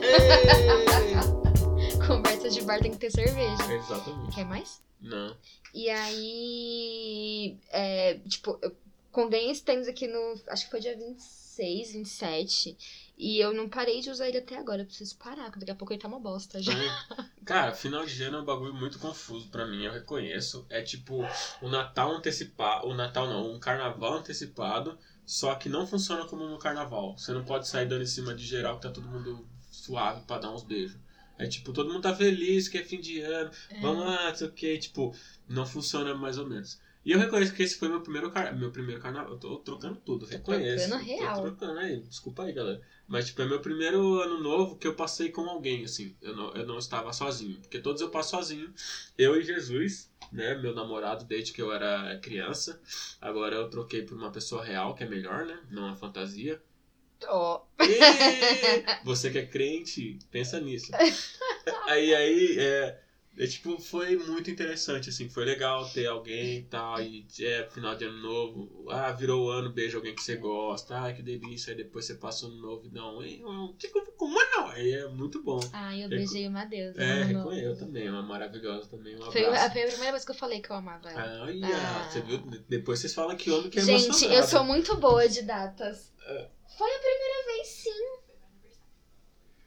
[0.02, 1.98] Ei!
[2.08, 3.74] Conversa de bar tem que ter cerveja.
[3.74, 4.34] Exatamente.
[4.36, 4.82] Quer mais?
[5.00, 5.36] Não.
[5.74, 8.76] E aí, é, tipo, eu
[9.12, 10.36] con- ganhei esse tênis aqui no.
[10.48, 12.76] Acho que foi dia 26, 27.
[13.18, 14.84] E eu não parei de usar ele até agora.
[14.84, 16.72] Eu preciso parar, porque daqui a pouco ele tá uma bosta já.
[17.44, 20.66] Cara, final de ano é um bagulho muito confuso pra mim, eu reconheço.
[20.70, 21.26] É tipo
[21.62, 22.88] o Natal antecipado.
[22.88, 27.18] O Natal não, um carnaval antecipado, só que não funciona como no carnaval.
[27.18, 30.38] Você não pode sair dando em cima de geral que tá todo mundo suave pra
[30.38, 30.98] dar uns beijos.
[31.40, 34.48] É tipo, todo mundo tá feliz que é fim de ano, vamos lá, não sei
[34.48, 35.16] o que, tipo,
[35.48, 36.80] não funciona mais ou menos.
[37.08, 38.54] E eu reconheço que esse foi meu primeiro, car...
[38.54, 39.32] meu primeiro carnaval.
[39.32, 40.90] Eu tô trocando tudo, reconheço.
[40.90, 41.36] trocando real.
[41.36, 42.82] Tô trocando aí, desculpa aí, galera.
[43.08, 46.18] Mas, tipo, é meu primeiro ano novo que eu passei com alguém, assim.
[46.22, 47.62] Eu não, eu não estava sozinho.
[47.62, 48.74] Porque todos eu passo sozinho.
[49.18, 50.56] Eu e Jesus, né?
[50.56, 52.78] Meu namorado desde que eu era criança.
[53.22, 55.58] Agora eu troquei por uma pessoa real, que é melhor, né?
[55.72, 56.62] Não uma fantasia.
[57.26, 60.92] Ó, E você que é crente, pensa nisso.
[61.88, 63.02] Aí, aí, é,
[63.38, 67.96] é, tipo, foi muito interessante, assim, foi legal ter alguém e tal, e é final
[67.96, 71.72] de ano novo, ah, virou o ano, beija alguém que você gosta, ah, que delícia,
[71.72, 74.68] aí depois você passa o ano novo e dá um, "Ei, um, tipo, como não?
[74.70, 75.60] Aí é muito bom.
[75.72, 77.02] ai, eu beijei uma deusa.
[77.02, 80.26] É, no reconheço, eu também, uma maravilhosa também, um Foi a, foi a primeira vez
[80.26, 81.48] que eu falei que eu amava ela.
[81.48, 82.10] Ah.
[82.10, 82.40] você viu?
[82.68, 86.12] Depois vocês falam que homem que é Gente, eu sou muito boa de datas.
[86.26, 86.48] É.
[86.78, 88.28] Foi a primeira vez, sim.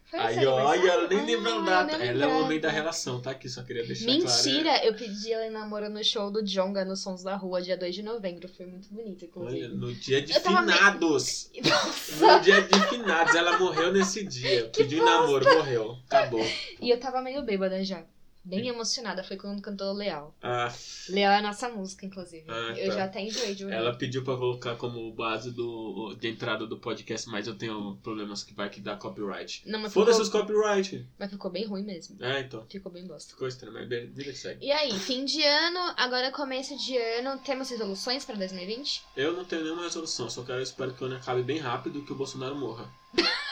[0.13, 0.89] Aí, ó, aniversário?
[0.91, 2.03] ela nem lembra a data.
[2.03, 4.19] Ela é o homem da relação, tá aqui, só queria deixar claro.
[4.23, 7.77] Mentira, eu pedi ela em namoro no show do Jonga no Sons da Rua, dia
[7.77, 8.47] 2 de novembro.
[8.49, 9.67] Foi muito bonito, Olha, inclusive.
[9.75, 11.49] no dia de Eu meio- finados.
[11.63, 14.69] Nossa, No dia de finados, ela morreu nesse dia.
[14.75, 15.97] Pediu em namoro, morreu.
[16.07, 16.45] Acabou.
[16.81, 18.03] E eu tava meio bêbada já.
[18.43, 19.23] Bem emocionada.
[19.23, 20.35] Foi quando cantou Leal.
[20.41, 20.73] Ah,
[21.09, 22.43] Leal é a nossa música, inclusive.
[22.47, 22.95] Ah, Eu tá.
[22.95, 23.75] já até enjoei de ouvir.
[23.75, 28.43] ela pediu pra colocar como base do, de entrada do podcast, mas eu tenho problemas
[28.43, 29.61] que vai que dar copyright.
[29.65, 31.05] Não, mas Foda-se ficou, os copyright.
[31.19, 32.17] mas ficou bem ruim mesmo.
[32.23, 32.65] É, então.
[32.69, 33.31] Ficou bem bosta.
[33.31, 34.65] Ficou estranho, mas beleza, segue.
[34.65, 39.03] E aí, fim de ano, agora começo de ano, temos resoluções pra 2020?
[39.15, 42.01] Eu não tenho nenhuma resolução, só quero espero que o ano acabe bem rápido e
[42.01, 42.89] que o Bolsonaro morra.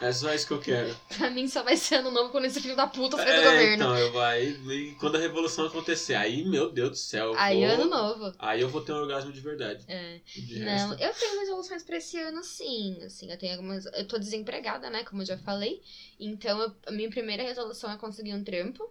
[0.00, 0.94] É só isso que eu quero.
[1.18, 3.42] Pra mim só vai ser ano novo quando esse filho da puta sair do É,
[3.44, 3.74] governo.
[3.74, 4.44] então, eu vai.
[4.46, 7.32] E quando a revolução acontecer, aí, meu Deus do céu.
[7.36, 8.32] Aí vou- ano novo.
[8.38, 9.84] Aí eu vou ter um orgasmo de verdade.
[9.88, 10.20] É.
[10.36, 11.02] De Não, resto.
[11.02, 12.98] eu tenho resoluções pra esse ano, sim.
[13.02, 13.86] Assim, eu tenho algumas.
[13.86, 15.02] Eu tô desempregada, né?
[15.04, 15.82] Como eu já falei.
[16.20, 18.88] Então, eu- a minha primeira resolução é conseguir um trampo.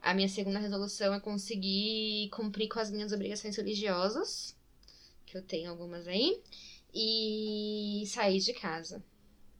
[0.00, 4.56] A minha segunda resolução é conseguir cumprir com as minhas obrigações religiosas.
[5.24, 6.40] Que eu tenho algumas aí.
[6.92, 9.02] E sair de casa.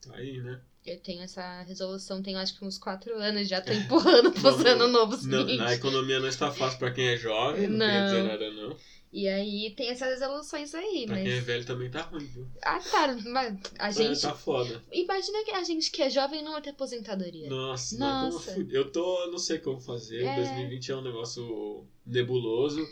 [0.04, 0.60] Tá Aí, né?
[0.84, 4.88] Eu tenho essa resolução, tenho acho que uns quatro anos, já tô empurrando pro ano
[4.88, 7.86] novo Não, a economia não está fácil pra quem é jovem, não, Não.
[7.86, 8.76] queria dizer nada, não.
[9.12, 11.24] E aí tem essas resoluções aí, Pra mas.
[11.24, 12.48] quem é velho também tá ruim, viu?
[12.62, 13.14] Ah, tá.
[13.26, 14.22] Mas a gente.
[14.22, 14.82] tá foda.
[14.90, 17.46] Imagina que a gente que é jovem não vai ter aposentadoria.
[17.50, 18.54] Nossa, Nossa.
[18.54, 20.24] Tô, eu tô, não sei como fazer.
[20.24, 20.36] É.
[20.36, 22.88] 2020 é um negócio nebuloso.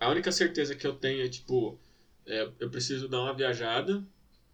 [0.00, 1.78] A única certeza que eu tenho é, tipo,
[2.24, 4.02] é, eu preciso dar uma viajada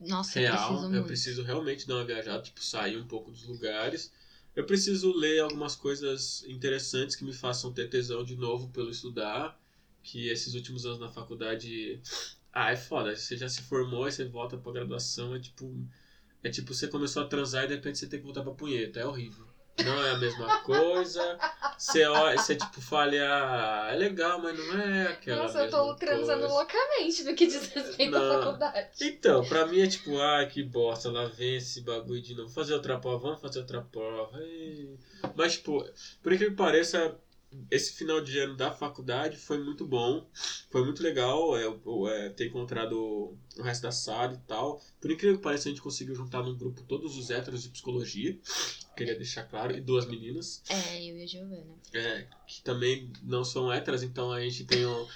[0.07, 0.69] Nossa, eu real.
[0.69, 4.13] preciso Eu preciso realmente dar uma viajada, tipo, sair um pouco dos lugares.
[4.55, 9.59] Eu preciso ler algumas coisas interessantes que me façam ter tesão de novo pelo estudar.
[10.03, 12.01] Que esses últimos anos na faculdade.
[12.57, 13.17] Ah, é foda.
[13.17, 15.35] Você já se formou e você volta pra graduação.
[15.35, 15.75] É tipo.
[16.41, 19.01] É tipo, você começou a transar e de repente você tem que voltar pra punheta.
[19.01, 19.45] É horrível.
[19.85, 21.37] Não é a mesma coisa.
[21.85, 23.29] Você, olha, você tipo, falha.
[23.29, 25.43] "Ah, É legal, mas não é aquela.
[25.43, 28.89] Nossa, eu tô transando coisa." loucamente no que diz respeito à faculdade.
[29.03, 32.49] Então, pra mim é tipo, ai que bosta, lá vem esse bagulho de novo.
[32.49, 34.41] Fazer outra prova, vamos fazer outra prova.
[34.43, 34.99] Ei.
[35.37, 35.85] Mas, tipo,
[36.23, 37.19] por que pareça,
[37.71, 40.27] esse final de ano da faculdade foi muito bom.
[40.71, 44.83] Foi muito legal é, é, ter encontrado o resto da sala e tal.
[45.01, 48.39] Por incrível que pareça, a gente conseguiu juntar num grupo todos os héteros de psicologia.
[48.97, 49.77] Queria deixar claro.
[49.77, 50.63] E duas meninas.
[50.69, 51.75] É, eu e a Giovana.
[51.93, 55.07] É, que também não são héteras, então a gente tem um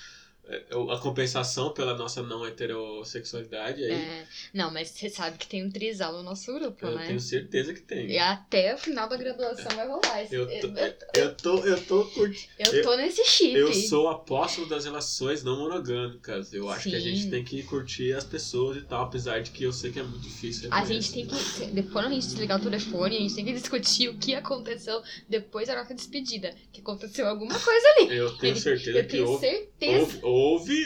[0.91, 3.93] a compensação pela nossa não heterossexualidade aí.
[3.93, 7.07] É, não, mas você sabe que tem um trisal no nosso grupo, eu né?
[7.07, 8.11] tenho certeza que tem.
[8.11, 10.27] E até o final da graduação vai rolar.
[10.31, 10.69] Eu tô,
[11.15, 12.49] eu tô, eu tô curtindo.
[12.59, 13.55] Eu tô nesse chip.
[13.55, 16.53] Eu sou apóstolo das relações não monogâmicas.
[16.53, 16.91] Eu acho Sim.
[16.91, 19.93] que a gente tem que curtir as pessoas e tal, apesar de que eu sei
[19.93, 20.69] que é muito difícil.
[20.73, 21.67] A gente tem que.
[21.67, 25.69] Depois a gente desligar o telefone, a gente tem que discutir o que aconteceu depois
[25.69, 26.55] da nossa despedida.
[26.73, 28.17] Que aconteceu alguma coisa ali.
[28.17, 30.01] Eu tenho certeza Eu que tenho houve, certeza.
[30.01, 30.38] houve, houve,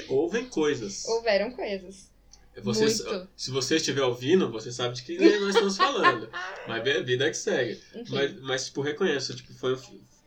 [0.09, 1.05] ouvem coisas.
[1.07, 2.11] Houveram coisas.
[2.63, 3.29] Muito.
[3.35, 6.29] se você estiver ouvindo, você sabe de que nós estamos falando.
[6.69, 7.81] Mas é a vida que segue.
[7.95, 8.15] Enfim.
[8.15, 9.75] Mas, mas, tipo, reconheço, tipo, foi,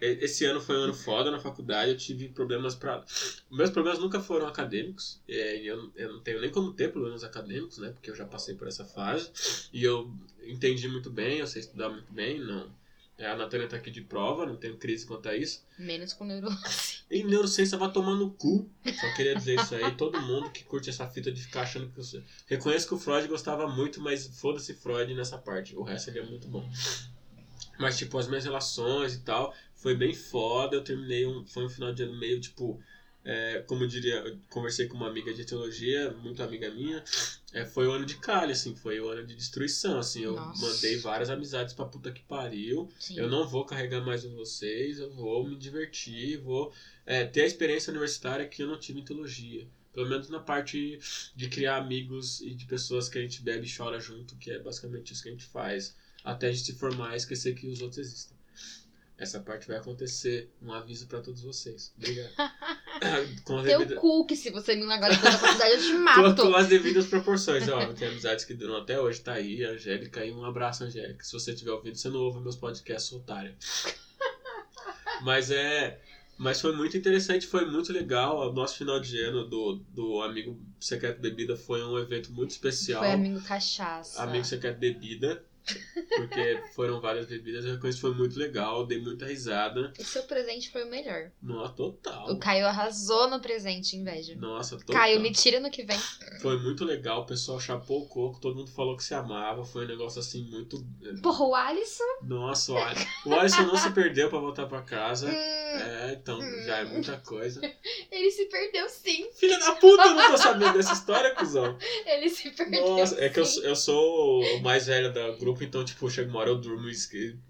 [0.02, 3.04] esse ano foi um ano foda na faculdade, eu tive problemas pra...
[3.52, 7.24] Meus problemas nunca foram acadêmicos, é, e eu, eu não tenho nem como ter problemas
[7.24, 9.30] acadêmicos, né, porque eu já passei por essa fase,
[9.72, 10.12] e eu
[10.44, 12.70] entendi muito bem, eu sei estudar muito bem, não...
[13.18, 15.66] É, a Natânia tá aqui de prova, não tenho crise quanto a isso.
[15.80, 16.96] Menos com neurose.
[17.10, 18.68] E neurociência vai tomar no cu.
[18.84, 19.96] Só queria dizer isso aí.
[19.96, 22.24] Todo mundo que curte essa fita de ficar achando que você.
[22.48, 25.76] Reconheço que o Freud gostava muito, mas foda-se Freud nessa parte.
[25.76, 26.68] O resto ele é muito bom.
[27.78, 30.76] Mas, tipo, as minhas relações e tal, foi bem foda.
[30.76, 31.46] Eu terminei um.
[31.46, 32.82] Foi um final de ano meio, tipo.
[33.28, 37.04] É, como eu diria, eu conversei com uma amiga de teologia, muito amiga minha.
[37.52, 40.24] É, foi o ano de calha, assim, foi o ano de destruição, assim.
[40.24, 40.64] Eu Nossa.
[40.64, 42.88] mandei várias amizades pra puta que pariu.
[43.00, 43.18] Sim.
[43.18, 46.72] Eu não vou carregar mais em vocês, eu vou me divertir, vou
[47.04, 49.68] é, ter a experiência universitária que eu não tive em teologia.
[49.92, 51.00] Pelo menos na parte
[51.36, 54.60] de criar amigos e de pessoas que a gente bebe e chora junto, que é
[54.60, 55.96] basicamente isso que a gente faz.
[56.24, 58.35] Até a gente se formar e esquecer que os outros existem.
[59.18, 60.52] Essa parte vai acontecer.
[60.62, 61.94] Um aviso pra todos vocês.
[61.98, 62.32] Obrigado.
[63.46, 66.00] com, Teu devida- cu, que se você me largar depois da faculdade, eu te com,
[66.00, 66.42] mato.
[66.42, 67.68] com as devidas proporções.
[67.70, 69.22] Ó, tem amizades que duram até hoje.
[69.22, 70.26] Tá aí, a Angélica.
[70.26, 71.24] E um abraço, Angélica.
[71.24, 73.56] Se você estiver ouvindo, você não ouve meus podcasts, otária.
[75.24, 76.00] Mas é.
[76.38, 78.50] Mas foi muito interessante, foi muito legal.
[78.50, 83.02] O nosso final de ano do, do Amigo Secreto Bebida foi um evento muito especial.
[83.02, 84.22] Foi amigo cachaça.
[84.22, 85.42] Amigo Secreto Bebida.
[86.16, 89.92] Porque foram várias bebidas, reconheço que foi muito legal, dei muita risada.
[90.00, 91.32] O seu presente foi o melhor.
[91.42, 92.30] Nossa, total.
[92.32, 94.36] O Caio arrasou no presente, inveja.
[94.36, 94.96] Nossa, total.
[94.96, 95.98] Caio, me tira no que vem.
[96.42, 99.86] Foi muito legal, o pessoal chapou o coco, todo mundo falou que se amava, foi
[99.86, 100.86] um negócio assim muito.
[101.22, 102.04] Porra, o Alisson.
[102.24, 105.28] Nossa, o Alisson, o Alisson não se perdeu pra voltar pra casa.
[105.28, 107.60] hum, É, então já é muita coisa.
[108.12, 109.28] ele se perdeu sim.
[109.34, 111.78] Filha da puta, eu não tô sabendo dessa história, cuzão.
[112.06, 112.88] Ele se perdeu.
[112.98, 113.62] Nossa, é que eu, sim.
[113.64, 116.94] eu sou o mais velho do grupo, então, tipo, chega uma hora eu durmo e,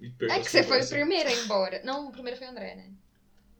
[0.02, 1.82] e perco É que você foi o primeiro a ir embora.
[1.84, 2.91] Não, o primeiro foi o André, né?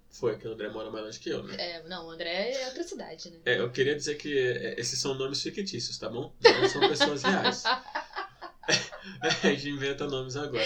[0.10, 1.56] Foi, que o André mora mais longe que eu, né?
[1.58, 3.40] É, não, o André é outra cidade, né?
[3.46, 6.34] É, eu queria dizer que é, esses são nomes fictícios, tá bom?
[6.42, 7.64] Não são pessoas reais.
[9.22, 10.66] a gente inventa nomes agora.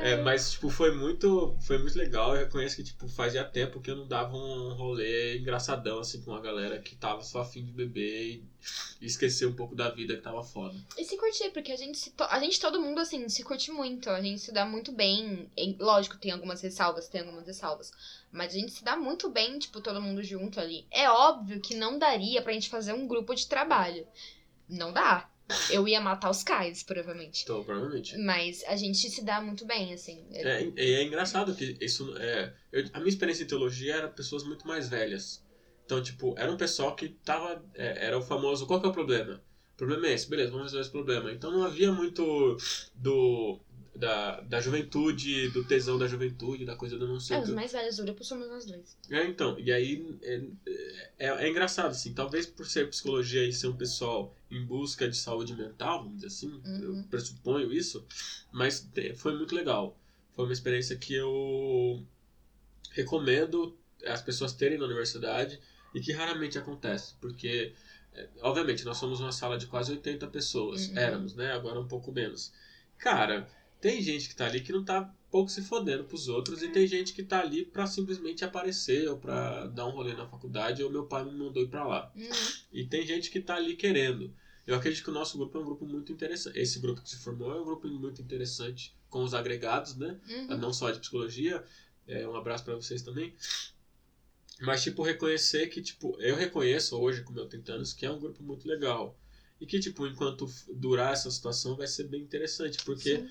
[0.00, 2.34] É, mas, tipo, foi muito, foi muito legal.
[2.34, 6.30] Eu reconheço que, tipo, fazia tempo que eu não dava um rolê engraçadão, assim, com
[6.30, 8.42] uma galera que tava só afim de beber
[9.00, 10.74] e, esquecer um pouco da vida que tava foda.
[10.96, 14.08] E se curtir, porque a gente, se a gente, todo mundo, assim, se curte muito.
[14.10, 15.50] A gente se dá muito bem.
[15.56, 17.90] Em- Lógico, tem algumas ressalvas, tem algumas ressalvas.
[18.30, 20.86] Mas a gente se dá muito bem, tipo, todo mundo junto ali.
[20.90, 24.06] É óbvio que não daria pra gente fazer um grupo de trabalho.
[24.68, 25.28] Não dá.
[25.70, 27.42] Eu ia matar os Kais, provavelmente.
[27.44, 28.16] Então, provavelmente.
[28.18, 30.24] Mas a gente se dá muito bem, assim.
[30.32, 32.52] É, e é engraçado que isso é.
[32.72, 35.42] eu- a minha experiência em teologia era pessoas muito mais velhas.
[35.86, 37.64] Então, tipo, era um pessoal que tava.
[37.74, 39.42] é, era o famoso, qual que é o problema?
[39.74, 41.32] O problema é esse, beleza, vamos resolver esse problema.
[41.32, 42.56] Então não havia muito
[42.94, 43.60] do.
[43.94, 47.72] Da, da juventude, do tesão da juventude, da coisa do não sei É, os mais
[47.72, 48.96] velhos do grupo somos nós dois.
[49.10, 50.40] É, então, e aí é,
[51.18, 55.16] é, é engraçado, assim, talvez por ser psicologia e ser um pessoal em busca de
[55.16, 56.82] saúde mental, vamos dizer assim, Uhum.
[56.82, 58.04] eu pressuponho isso,
[58.52, 59.98] mas te- foi muito legal.
[60.32, 62.04] Foi uma experiência que eu
[62.90, 65.60] recomendo as pessoas terem na universidade
[65.94, 67.72] e que raramente acontece, porque,
[68.14, 70.98] é, obviamente, nós somos uma sala de quase 80 pessoas, Uhum.
[70.98, 72.52] éramos, né, agora um pouco menos.
[72.96, 73.48] Cara,
[73.80, 76.86] tem gente que tá ali que não tá pouco se fodendo pros outros e tem
[76.86, 80.90] gente que tá ali pra simplesmente aparecer ou pra dar um rolê na faculdade ou
[80.90, 82.12] meu pai me mandou ir pra lá.
[82.14, 82.30] Uhum.
[82.72, 84.34] E tem gente que tá ali querendo.
[84.66, 86.58] Eu acredito que o nosso grupo é um grupo muito interessante.
[86.58, 90.18] Esse grupo que se formou é um grupo muito interessante com os agregados, né?
[90.28, 90.58] Uhum.
[90.58, 91.64] Não só de psicologia.
[92.06, 93.34] É, um abraço pra vocês também.
[94.60, 98.18] Mas, tipo, reconhecer que, tipo, eu reconheço hoje, com meus 30 anos, que é um
[98.18, 99.18] grupo muito legal.
[99.60, 103.28] E que, tipo, enquanto durar essa situação vai ser bem interessante, porque Sim.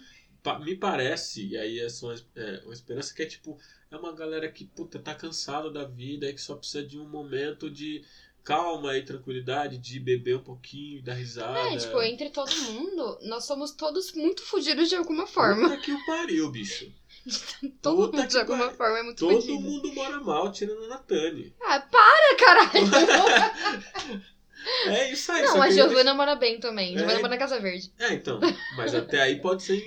[0.62, 3.58] Me parece, e aí é só uma, é, uma esperança que é tipo,
[3.92, 7.08] é uma galera que, puta, tá cansada da vida e que só precisa de um
[7.08, 8.04] momento de
[8.48, 11.60] calma e tranquilidade, de beber um pouquinho, dar risada.
[11.60, 15.70] É, tipo, entre todo mundo, nós somos todos muito fugidos de alguma forma.
[15.70, 16.90] Puta que o pariu, bicho.
[17.82, 21.54] Todo Puta mundo de alguma forma é muito Todo mundo mora mal, tirando a Natane.
[21.62, 24.24] Ah, para, caralho!
[24.88, 25.44] É isso aí.
[25.44, 26.96] Não, a Giovana mora bem também.
[26.96, 26.98] É.
[27.00, 27.92] Giovana mora na Casa Verde.
[28.00, 28.40] É, então.
[28.76, 29.82] Mas até aí pode ser,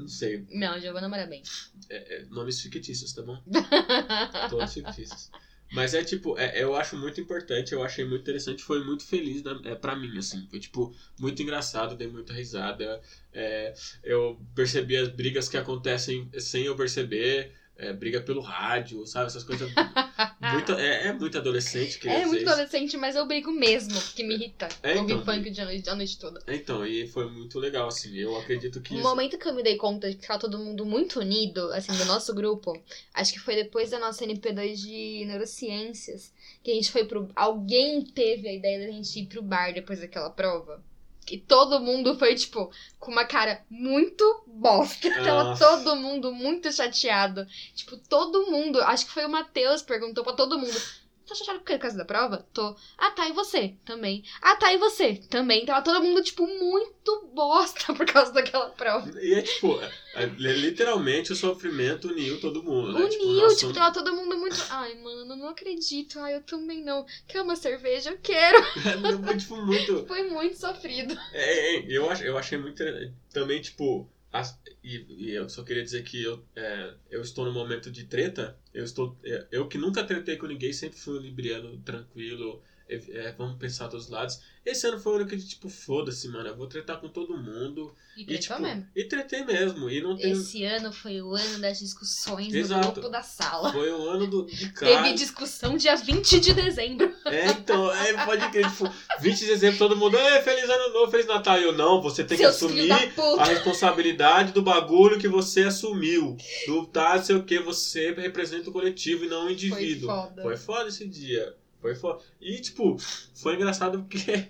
[0.00, 1.42] não sei, Não, a Giovana mora bem.
[1.88, 3.40] é, é, nomes fictícios, tá bom?
[4.50, 5.30] Todos fictícios.
[5.70, 9.42] Mas é tipo, é, eu acho muito importante, eu achei muito interessante, foi muito feliz
[9.42, 10.46] na, é, pra mim, assim.
[10.50, 13.00] Foi tipo, muito engraçado, dei muita risada.
[13.32, 17.52] é, eu percebi as brigas que acontecem sem eu perceber.
[17.78, 19.26] É, briga pelo rádio, sabe?
[19.26, 19.70] Essas coisas.
[20.52, 22.50] muito, é, é muito adolescente, queria É muito isso.
[22.50, 24.68] adolescente, mas eu brigo mesmo, porque me irrita.
[24.82, 25.24] É, ouvir então.
[25.24, 26.42] funk de noite, a noite toda.
[26.48, 28.16] Então, e foi muito legal, assim.
[28.16, 28.94] Eu acredito que.
[28.94, 31.96] O momento que eu me dei conta de que tava todo mundo muito unido, assim,
[31.96, 32.82] do nosso grupo,
[33.14, 36.32] acho que foi depois da nossa NP2 de neurociências,
[36.64, 37.30] que a gente foi pro.
[37.36, 40.82] Alguém teve a ideia da gente ir pro bar depois daquela prova.
[41.30, 45.08] E todo mundo foi, tipo, com uma cara muito bosta.
[45.24, 47.46] Tava todo mundo muito chateado.
[47.74, 48.80] Tipo, todo mundo.
[48.82, 50.80] Acho que foi o Matheus perguntou pra todo mundo.
[51.28, 52.46] Tá chateado por causa da prova?
[52.54, 52.74] Tô.
[52.96, 53.74] Ah, tá, e você?
[53.84, 54.24] Também.
[54.40, 55.16] Ah, tá, e você?
[55.28, 55.66] Também.
[55.66, 59.10] Tava todo mundo, tipo, muito bosta por causa daquela prova.
[59.20, 59.90] E é tipo, é-
[60.22, 63.06] é literalmente o sofrimento uniu todo mundo, né?
[63.08, 64.56] Tipo, Uniu, tipo, tava todo mundo muito.
[64.70, 66.18] Ai, mano, não acredito.
[66.20, 67.04] Ai, eu também não.
[67.26, 68.10] Quer uma cerveja?
[68.10, 68.58] Eu quero.
[69.24, 70.06] Foi, tipo, muito.
[70.06, 71.14] Foi muito sofrido.
[71.32, 72.82] É, é, eu, ach, eu achei muito.
[73.32, 74.08] Também, tipo.
[74.32, 78.04] As- e, e eu só queria dizer que eu, é, eu estou num momento de
[78.04, 78.58] treta.
[78.72, 79.18] Eu estou.
[79.24, 82.62] é, eu que nunca tretei com ninguém, sempre fui um libriano tranquilo.
[82.88, 84.40] É, é, vamos pensar dos lados.
[84.64, 86.48] Esse ano foi o ano que, tipo, foda-se, mano.
[86.48, 87.94] Eu vou tretar com todo mundo.
[88.16, 88.86] E E, tipo, mesmo.
[88.94, 89.88] e tretei mesmo.
[89.88, 90.32] E não tem.
[90.32, 92.86] Esse ano foi o ano das discussões Exato.
[92.86, 93.72] no grupo da sala.
[93.72, 95.12] Foi o ano do, de Teve cara.
[95.14, 97.14] discussão dia 20 de dezembro.
[97.26, 101.10] É, então, é, pode crer, tipo, 20 de dezembro, todo mundo, "Ei, Feliz Ano Novo,
[101.10, 101.58] Feliz Natal.
[101.58, 103.42] E eu, não, você tem que Seus assumir da puta.
[103.42, 106.36] a responsabilidade do bagulho que você assumiu.
[106.66, 110.08] Do tá, sei o que, você representa o coletivo e não o Foi indivíduo.
[110.10, 110.42] foda.
[110.42, 111.54] Foi foda esse dia.
[111.80, 112.22] Foi foda.
[112.40, 112.96] E, tipo,
[113.34, 114.30] foi engraçado porque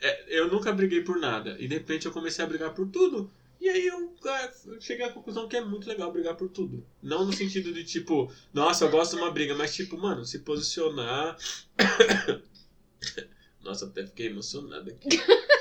[0.00, 1.56] é, eu nunca briguei por nada.
[1.58, 3.30] E de repente eu comecei a brigar por tudo.
[3.60, 6.84] E aí eu, ah, eu cheguei à conclusão que é muito legal brigar por tudo.
[7.00, 10.40] Não no sentido de tipo, nossa, eu gosto de uma briga, mas tipo, mano, se
[10.40, 11.36] posicionar.
[13.62, 15.08] nossa, até fiquei emocionado aqui.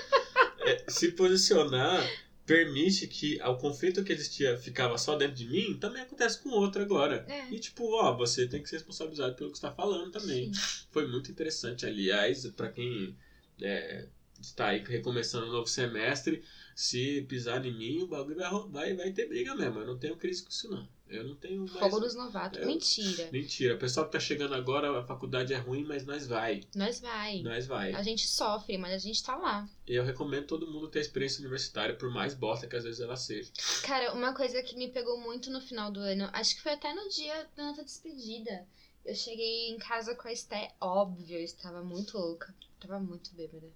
[0.64, 2.08] É, se posicionar
[2.52, 6.82] permite que o conflito que existia ficava só dentro de mim também acontece com outro
[6.82, 7.26] agora.
[7.30, 7.50] É.
[7.50, 10.52] E tipo, ó, você tem que ser responsabilizado pelo que está falando também.
[10.90, 13.16] Foi muito interessante, aliás, pra quem
[13.62, 14.06] é,
[14.42, 16.44] está aí recomeçando o novo semestre,
[16.76, 19.80] se pisar em mim, o bagulho vai, ro- vai, vai ter briga mesmo.
[19.80, 20.88] Eu não tenho crise com isso, não.
[21.10, 21.72] Eu não tenho mais.
[21.80, 22.58] Fogo dos novatos.
[22.60, 23.30] Eu- Mentira.
[23.34, 26.62] Mentira, o pessoal que tá chegando agora, a faculdade é ruim, mas nós vai.
[26.74, 27.42] Nós vai.
[27.42, 27.92] Nós vai.
[27.94, 29.68] A gente sofre, mas a gente tá lá.
[29.86, 33.18] E eu recomendo todo mundo ter experiência universitária, por mais bosta que às vezes ela
[33.18, 33.52] seja.
[33.84, 36.94] Cara, uma coisa que me pegou muito no final do ano, acho que foi até
[36.94, 38.66] no dia da nossa despedida.
[39.04, 42.54] Eu cheguei em casa com a Esté, óbvio, eu estava muito louca.
[42.80, 43.68] Tava muito bêbada.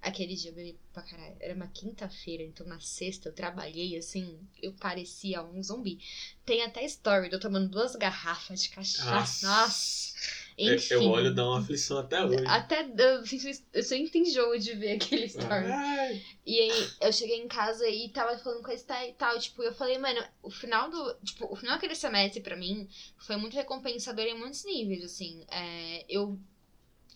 [0.00, 1.36] Aquele dia eu bebi pra caralho.
[1.40, 5.98] Era uma quinta-feira, então na sexta eu trabalhei assim, eu parecia um zumbi.
[6.46, 9.10] Tem até story de eu tomando duas garrafas de cachaça.
[9.10, 9.46] Nossa.
[9.46, 10.14] Nossa!
[10.56, 10.94] Eu- Enfim.
[10.94, 12.44] Eu olho dá uma aflição até hoje.
[12.46, 13.22] Até eu,
[13.72, 15.66] eu sinto enjoo de ver aquele story.
[15.70, 16.22] Ai.
[16.46, 19.38] E aí eu cheguei em casa e tava falando com a Esté e tal.
[19.38, 21.14] Tipo, eu falei, mano, o final do.
[21.24, 25.44] Tipo, o final daquele semestre pra mim foi muito recompensador em muitos níveis, assim.
[25.50, 26.38] É, eu.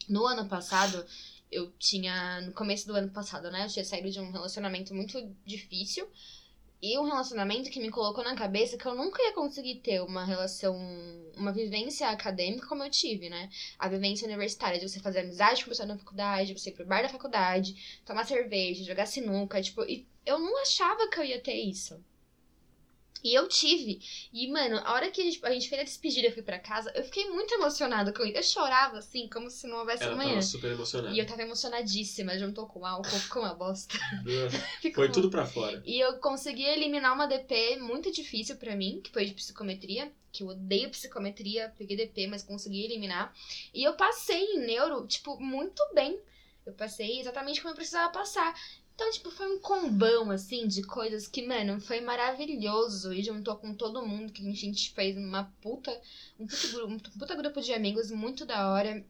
[0.08, 1.04] No ano passado,
[1.52, 2.40] eu tinha.
[2.40, 3.64] No começo do ano passado, né?
[3.64, 6.08] Eu tinha saído de um relacionamento muito difícil.
[6.80, 10.24] E um relacionamento que me colocou na cabeça que eu nunca ia conseguir ter uma
[10.24, 10.76] relação,
[11.36, 13.48] uma vivência acadêmica como eu tive, né?
[13.78, 17.02] A vivência universitária, de você fazer amizade com pessoa na faculdade, você ir pro bar
[17.02, 21.54] da faculdade, tomar cerveja, jogar sinuca, tipo, e eu não achava que eu ia ter
[21.54, 22.02] isso.
[23.22, 24.00] E eu tive.
[24.32, 26.58] E, mano, a hora que a gente, a gente fez a despedida e fui pra
[26.58, 28.36] casa, eu fiquei muito emocionada com isso.
[28.36, 30.30] Eu chorava, assim, como se não houvesse Ela amanhã.
[30.30, 31.14] tava super emocionada.
[31.14, 33.96] E eu tava emocionadíssima, juntou com álcool, ficou uma bosta.
[34.80, 35.82] Ficou Foi tudo pra fora.
[35.86, 40.42] e eu consegui eliminar uma DP muito difícil pra mim, que foi de psicometria, que
[40.42, 43.32] eu odeio psicometria, peguei DP, mas consegui eliminar.
[43.72, 46.18] E eu passei em neuro, tipo, muito bem.
[46.64, 48.54] Eu passei exatamente como eu precisava passar.
[49.02, 53.12] Então, tipo, foi um combão, assim, de coisas que, mano, foi maravilhoso.
[53.12, 55.90] E juntou com todo mundo, que a gente fez uma puta,
[56.38, 59.04] um puta, um puta grupo de amigos muito da hora.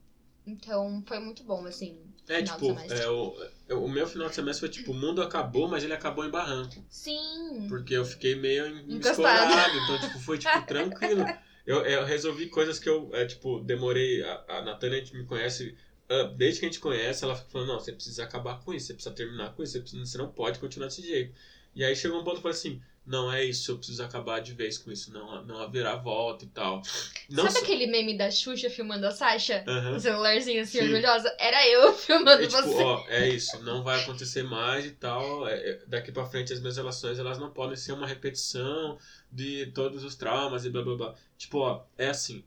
[0.46, 1.98] Então foi muito bom, assim.
[2.26, 3.36] É, tipo, é, o,
[3.68, 6.30] é, o meu final de semestre foi tipo, o mundo acabou, mas ele acabou em
[6.30, 6.82] barranco.
[6.88, 7.66] Sim.
[7.68, 8.64] Porque eu fiquei meio
[8.98, 11.22] escorado, então, tipo, foi, tipo, tranquilo.
[11.66, 14.22] Eu, eu resolvi coisas que eu, é, tipo, demorei.
[14.24, 15.76] A, a Natânia, a gente me conhece.
[16.20, 18.86] Ah, Desde que a gente conhece, ela fica falando: não, você precisa acabar com isso,
[18.88, 21.34] você precisa terminar com isso, você, precisa- você não pode continuar desse jeito.
[21.74, 24.52] E aí chegou um ponto eu falei assim: não, é isso, eu preciso acabar de
[24.52, 26.82] vez com isso, não, não haverá volta e tal.
[27.30, 29.64] Não Sabe só- aquele meme da Xuxa filmando a Sasha?
[29.66, 29.96] Aham.
[29.96, 30.84] O celularzinho assim, Sim.
[30.84, 31.34] orgulhosa?
[31.38, 32.82] Era eu filmando É tipo, você.
[32.82, 35.48] ó, é isso, não vai acontecer mais e tal.
[35.48, 38.98] é, é, daqui pra frente as minhas relações elas não podem ser uma repetição
[39.32, 41.14] de todos os traumas e blá blá blá.
[41.38, 42.44] Tipo, ó, é assim.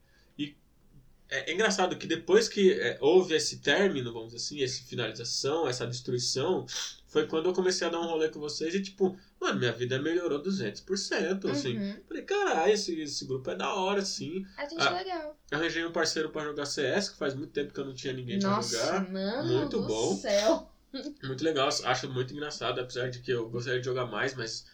[1.29, 5.67] É, é engraçado que depois que é, houve esse término, vamos dizer assim, essa finalização,
[5.67, 6.65] essa destruição,
[7.07, 9.97] foi quando eu comecei a dar um rolê com vocês e tipo, mano, minha vida
[10.01, 11.77] melhorou 200%, assim.
[11.77, 11.95] Uhum.
[12.07, 14.45] Falei, caralho, esse, esse grupo é da hora, assim.
[14.57, 15.39] A gente Ah, é legal.
[15.51, 18.39] Arranjei um parceiro pra jogar CS, que faz muito tempo que eu não tinha ninguém
[18.39, 19.11] pra Nossa, jogar.
[19.11, 20.15] mano Muito do bom.
[20.15, 20.71] céu.
[21.23, 24.65] Muito legal, acho muito engraçado, apesar de que eu gostaria de jogar mais, mas,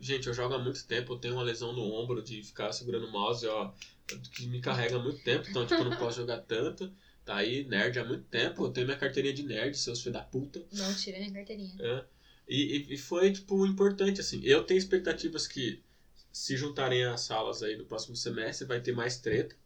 [0.00, 3.06] gente, eu jogo há muito tempo, eu tenho uma lesão no ombro de ficar segurando
[3.06, 3.72] o mouse, ó,
[4.32, 6.92] que me carrega há muito tempo, então, tipo, eu não posso jogar tanto.
[7.24, 10.22] Tá aí, nerd há muito tempo, eu tenho minha carteirinha de nerd, seus filhos da
[10.22, 10.64] puta.
[10.72, 11.74] Não tira minha carteirinha.
[11.80, 12.04] É.
[12.48, 14.40] E, e, e foi, tipo, importante, assim.
[14.44, 15.82] Eu tenho expectativas que,
[16.32, 19.56] se juntarem as salas aí no próximo semestre, vai ter mais treta.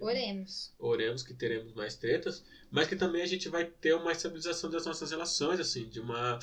[0.00, 0.74] Oremos.
[0.76, 4.84] Oremos que teremos mais tretas, mas que também a gente vai ter uma estabilização das
[4.84, 6.40] nossas relações, assim, de uma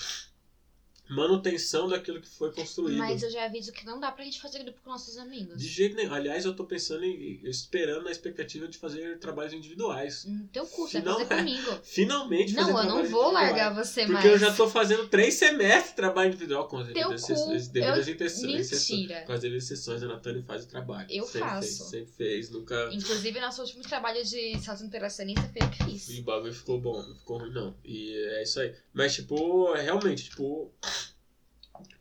[1.09, 2.97] manutenção daquilo que foi construído.
[2.97, 5.57] Mas eu já aviso que não dá pra gente fazer grupo com nossos amigos.
[5.61, 6.13] De jeito nenhum.
[6.13, 7.39] Aliás, eu tô pensando em.
[7.43, 10.25] esperando a expectativa de fazer trabalhos individuais.
[10.25, 11.37] No teu curso, vai Não fazer é.
[11.37, 11.79] comigo.
[11.83, 14.25] Finalmente Não, eu não vou largar você Porque mais.
[14.25, 17.31] eu já tô fazendo três semestres de trabalho individual com as Teu devidas cu.
[17.33, 19.21] exceções- devidas Eu- exceções- Mentira.
[19.25, 21.07] Com as devidas exceções, a Natânia faz o trabalho.
[21.11, 21.67] Eu sempre faço.
[21.67, 22.89] Fez, sempre fez, nunca.
[22.93, 26.19] Inclusive, nosso último trabalho de salto interacionista foi eu que E fiz.
[26.19, 27.75] o bagulho ficou bom, não ficou ruim não.
[27.83, 28.73] E é isso aí.
[28.93, 30.71] Mas, tipo, é realmente, tipo.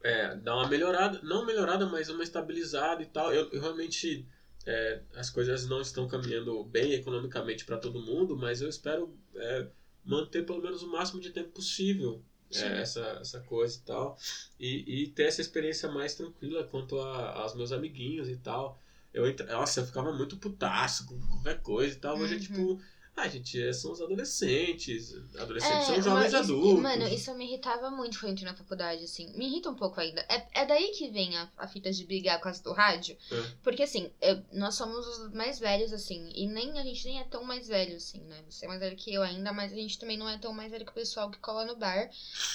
[0.03, 3.33] É, dá uma melhorada, não melhorada, mas uma estabilizada e tal.
[3.35, 4.27] Eu, eu realmente.
[4.67, 9.67] é, as coisas não estão caminhando bem economicamente para todo mundo, mas eu espero é,
[10.05, 12.23] manter pelo menos o máximo de tempo possível
[12.55, 14.17] é, essa, essa coisa e tal.
[14.59, 18.79] E, e ter essa experiência mais tranquila quanto a- aos meus amiguinhos e tal.
[19.13, 19.25] Eu.
[19.49, 22.17] Nossa, eu ficava muito putaço com qualquer coisa e tal.
[22.19, 22.43] Hoje é Uhum.
[22.43, 22.81] tipo.
[23.23, 25.13] Ah, gente, é- são os adolescentes.
[25.39, 26.83] Adolescentes É, são jovens isso- adultos.
[26.83, 29.31] Mano, isso me irritava muito quando eu entrei na faculdade, assim.
[29.37, 30.21] Me irrita um pouco ainda.
[30.29, 33.17] É, é daí que vem a, a fita de brigar com as do rádio.
[33.31, 33.43] É.
[33.63, 36.31] Porque, assim, eu- nós somos os mais velhos, assim.
[36.35, 38.43] E nem a gente nem é tão mais velho, assim, né?
[38.49, 40.71] Você é mais velho que eu ainda, mas a gente também não é tão mais
[40.71, 42.11] velho que o pessoal que cola no bar.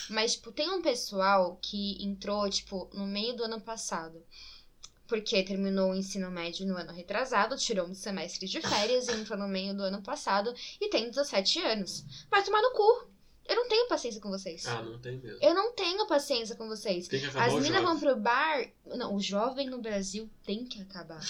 [0.09, 4.24] Mas, tipo, tem um pessoal que entrou, tipo, no meio do ano passado.
[5.08, 9.38] Porque terminou o ensino médio no ano retrasado, tirou um semestre de férias e entrou
[9.38, 12.03] no meio do ano passado e tem 17 anos.
[12.30, 13.08] Vai tomar no cu.
[13.47, 14.66] Eu não tenho paciência com vocês.
[14.66, 15.39] Ah, não tem mesmo.
[15.39, 17.08] Eu não tenho paciência com vocês.
[17.08, 18.68] Tem que acabar As o minas vão pro bar.
[18.88, 21.24] Não, o jovem no Brasil tem que acabar.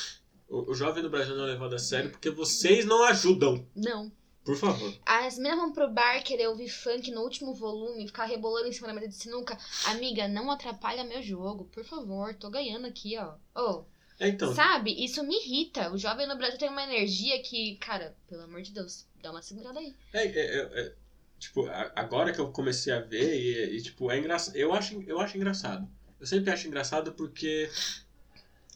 [0.48, 3.68] O, o jovem no Brasil não é levado a sério porque vocês não ajudam.
[3.76, 4.10] Não.
[4.46, 4.94] Por favor.
[5.04, 8.88] As meninas vão pro bar querer ouvir funk no último volume, ficar rebolando em cima
[8.88, 9.58] da mesa de sinuca.
[9.86, 12.36] Amiga, não atrapalha meu jogo, por favor.
[12.36, 13.84] Tô ganhando aqui, ó.
[14.20, 15.04] É, então, sabe?
[15.04, 15.92] Isso me irrita.
[15.92, 19.42] O jovem no Brasil tem uma energia que, cara, pelo amor de Deus, dá uma
[19.42, 19.96] segurada aí.
[20.14, 20.94] É, é, é, é,
[21.40, 24.56] tipo, agora que eu comecei a ver e, e, tipo, é engraçado.
[24.56, 25.90] Eu acho, eu acho engraçado.
[26.20, 27.70] Eu sempre acho engraçado porque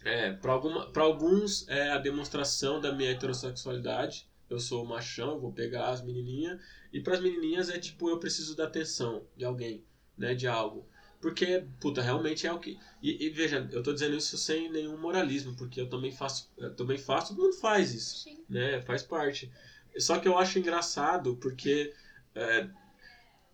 [0.03, 4.28] é, para alguns é a demonstração da minha heterossexualidade.
[4.49, 6.61] Eu sou machão, eu vou pegar as menininhas.
[6.91, 9.83] E pras menininhas é tipo, eu preciso da atenção de alguém,
[10.17, 10.87] né, de algo.
[11.21, 12.79] Porque, puta, realmente é o que.
[13.01, 16.73] E, e veja, eu tô dizendo isso sem nenhum moralismo, porque eu também faço, eu
[16.73, 18.43] também faço, todo mundo faz isso Sim.
[18.47, 18.81] né?
[18.81, 19.51] Faz parte.
[19.97, 21.93] Só que eu acho engraçado porque
[22.33, 22.69] é,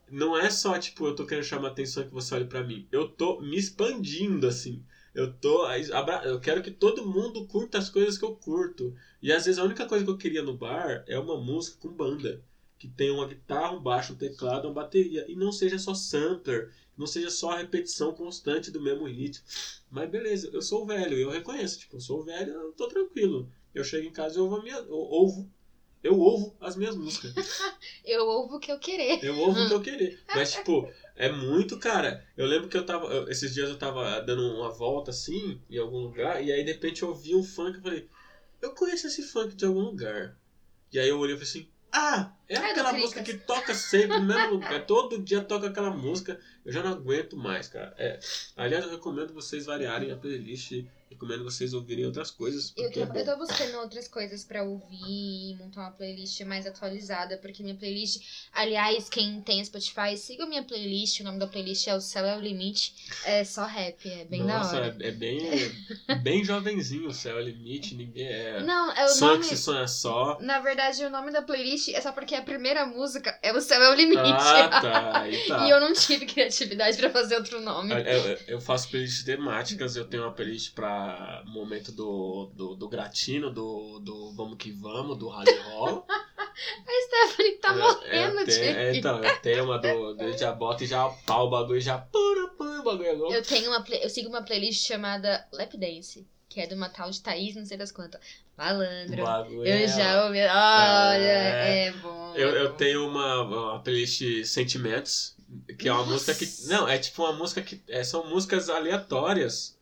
[0.10, 2.88] não é só tipo eu tô querendo chamar a atenção que você olhe pra mim.
[2.92, 4.84] Eu tô me expandindo assim.
[5.16, 5.66] Eu tô
[6.26, 8.94] eu quero que todo mundo curta as coisas que eu curto.
[9.22, 11.88] E às vezes a única coisa que eu queria no bar é uma música com
[11.88, 12.44] banda
[12.78, 16.70] que tenha uma guitarra, um baixo, um teclado, uma bateria e não seja só sampler,
[16.98, 19.46] não seja só a repetição constante do mesmo ritmo.
[19.90, 23.50] Mas beleza, eu sou velho, eu reconheço, tipo, eu sou velho, eu tô tranquilo.
[23.74, 25.50] Eu chego em casa e ouvo, a minha, eu ouvo,
[26.04, 27.34] eu ouvo as minhas músicas.
[28.04, 29.24] Eu ouvo o que eu querer.
[29.24, 30.20] Eu ouvo o que eu querer.
[30.36, 32.26] Mas, tipo, é muito, cara.
[32.36, 33.08] Eu lembro que eu tava.
[33.08, 36.72] eu- esses dias eu tava dando uma volta assim, em algum lugar, e aí de
[36.74, 38.10] repente eu ouvi um funk e falei,
[38.62, 40.38] eu conheço esse funk de algum lugar.
[40.92, 44.20] E aí eu olhei e falei assim, ah, é É aquela música que toca sempre
[44.20, 44.86] no mesmo lugar.
[44.86, 46.40] Todo dia toca aquela música.
[46.66, 47.94] Eu já não aguento mais, cara.
[47.98, 48.20] É,
[48.58, 50.84] aliás, eu recomendo vocês variarem a playlist
[51.16, 52.74] recomendo vocês ouvirem outras coisas.
[52.78, 56.68] Eu tô, é eu tô buscando outras coisas pra ouvir e montar uma playlist mais
[56.68, 58.22] atualizada, porque minha playlist.
[58.54, 61.20] Aliás, quem tem Spotify, siga minha playlist.
[61.20, 62.94] O nome da playlist é O Céu é o Limite.
[63.26, 64.98] É só rap, é bem Nossa, da hora.
[65.00, 65.42] É, é bem,
[66.22, 68.62] bem jovenzinho o céu é o limite, ninguém é.
[68.64, 69.40] Não, é o nome.
[69.40, 70.38] que se sonha só.
[70.42, 73.82] Na verdade, o nome da playlist é só porque a primeira música é O Céu
[73.82, 74.20] é o Limite.
[74.22, 75.22] Ah, tá.
[75.22, 75.66] Aí tá.
[75.66, 77.94] e eu não tive criatividade pra fazer outro nome.
[77.94, 81.05] Eu, eu- eu faço playlists temáticas, eu tenho uma playlist pra
[81.46, 86.06] momento do, do, do gratino, do, do vamos que vamos, do rádio roll.
[86.56, 90.86] A Stephanie tá É, morrendo eu de é, então, tenho uma do, do já bota
[90.86, 93.34] e já pá o bagulho, já pura, pura, o bagulho é louco.
[93.34, 97.12] Eu tenho uma eu sigo uma playlist chamada Lap Dance, que é de uma tal
[97.12, 98.22] de Thaís, não sei das quantas.
[98.58, 99.22] Malandro.
[99.22, 100.40] Bagulho Eu é- já ouvi.
[100.40, 101.88] Olha, É.
[101.88, 102.34] é, bom.
[102.36, 105.36] Eu, é eu tenho uma, uma playlist Sentimentos,
[105.78, 106.14] que é uma Nossa.
[106.14, 106.68] música que.
[106.68, 107.82] Não, é tipo uma música que.
[107.90, 109.78] é, são músicas aleatórias.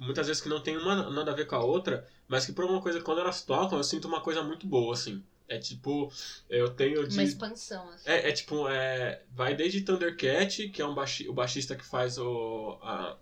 [0.00, 2.62] Muitas vezes que não tem uma nada a ver com a outra, mas que por
[2.62, 5.22] alguma coisa, quando elas tocam, eu sinto uma coisa muito boa, assim.
[5.46, 6.10] É tipo,
[6.48, 7.14] eu tenho de.
[7.16, 8.08] Uma expansão, assim.
[8.08, 12.16] É, é tipo, é, vai desde Thundercat, que é um baixi, o baixista que faz
[12.18, 13.16] o, a,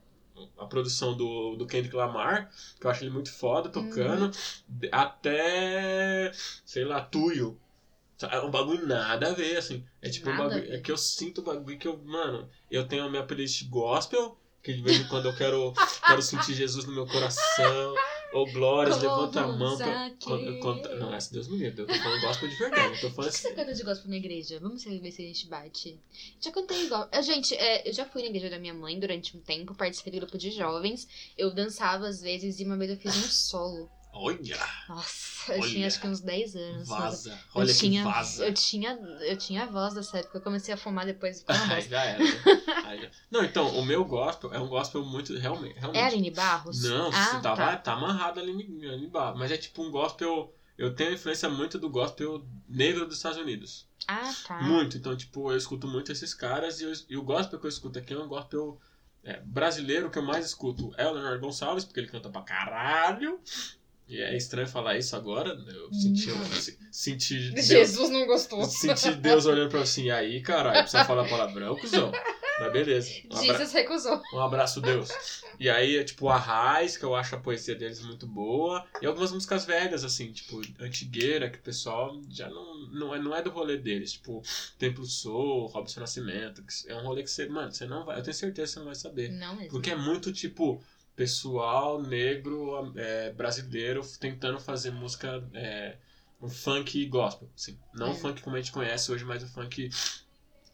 [0.59, 4.31] a produção do, do Kendrick Lamar, que eu acho ele muito foda tocando,
[4.69, 6.31] de- até,
[6.65, 7.59] sei lá, Tuyo.
[8.31, 9.85] É um bagulho nada a ver, assim.
[10.03, 10.75] É tipo um Nada a bagulho.
[10.75, 11.97] É que eu sinto o bagulho que eu.
[11.99, 14.37] Mano, eu tenho a minha playlist gospel,
[14.69, 15.73] que de vez em quando eu quero,
[16.07, 17.95] quero sentir Jesus no meu coração.
[18.35, 19.79] Ou glórias, levanta a mão.
[19.79, 21.81] Pra, quando, conto- não, essa Deus me livre.
[21.81, 22.95] Eu tô falando gospel de verdade.
[22.97, 23.57] Eu tô falando que, que você assim.
[23.57, 24.61] canta de gospel na igreja?
[24.61, 25.99] Vamos ver se a gente bate.
[26.39, 27.09] Já cantei igual.
[27.11, 30.13] Ah, Gente, é, eu já fui na igreja da minha mãe durante um tempo, participei
[30.13, 31.09] do grupo de jovens.
[31.39, 33.91] Eu dançava às vezes e uma vez eu fiz um solo.
[34.13, 34.59] Olha!
[34.89, 35.71] Nossa, eu Olha.
[35.71, 36.89] tinha acho que uns 10 anos.
[36.89, 37.31] mas Vaza.
[37.33, 38.47] Eu Olha que tinha, vaza.
[38.47, 40.39] Eu tinha, eu tinha a voz dessa época.
[40.39, 41.85] Eu comecei a fumar depois voz.
[41.89, 42.19] já era.
[42.19, 42.99] né?
[43.01, 45.37] Já- Não, então, o meu gospel é um gospel muito.
[45.39, 45.79] Realmente.
[45.79, 46.01] realmente.
[46.03, 46.83] É Aline Barros?
[46.83, 47.77] Não, ah, você tava, tá.
[47.77, 49.39] tá amarrado ali em- ali embaixo.
[49.39, 50.53] Mas é tipo um gospel.
[50.77, 53.87] Eu tenho influência muito do gospel negro dos Estados Unidos.
[54.07, 54.63] Ah, tá.
[54.63, 54.97] Muito.
[54.97, 56.81] Então, tipo, eu escuto muito esses caras.
[56.81, 58.81] E, eu- e o gospel que eu escuto aqui é um gospel
[59.25, 60.93] é, brasileiro que eu mais escuto.
[60.97, 63.41] É o Leonardo Gonçalves, porque ele canta pra caralho.
[64.09, 65.51] E é estranho falar isso agora.
[65.51, 66.31] Eu senti,
[66.61, 68.65] se- senti Deus, Jesus não gostou.
[68.65, 72.11] Senti Deus olhando pra assim, aí, caralho, precisa falar palavrão, cuzão.
[72.61, 73.09] Mas beleza.
[73.31, 74.21] Um, abra- Jesus recusou.
[74.33, 75.11] um abraço, Deus.
[75.61, 78.85] E aí, é tipo, a Raiz, que eu acho a poesia deles muito boa.
[79.01, 83.37] E algumas músicas velhas, assim, tipo, Antigueira, que o pessoal já não, não, é, não
[83.37, 84.13] é do rolê deles.
[84.15, 84.43] Tipo,
[84.77, 86.65] Templo Soul, Robson Nascimento.
[86.89, 88.19] é um rolê que você, mano, você não vai.
[88.19, 89.29] Eu tenho certeza que você não vai saber.
[89.31, 89.71] Não mesmo.
[89.71, 90.83] Porque é muito, tipo,
[91.19, 95.47] pessoal negro é, brasileiro tentando fazer música.
[95.53, 95.97] É,
[96.41, 97.77] um funk gospel, assim.
[97.93, 98.15] Não É.
[98.15, 99.91] funk como a gente conhece hoje, mas o funk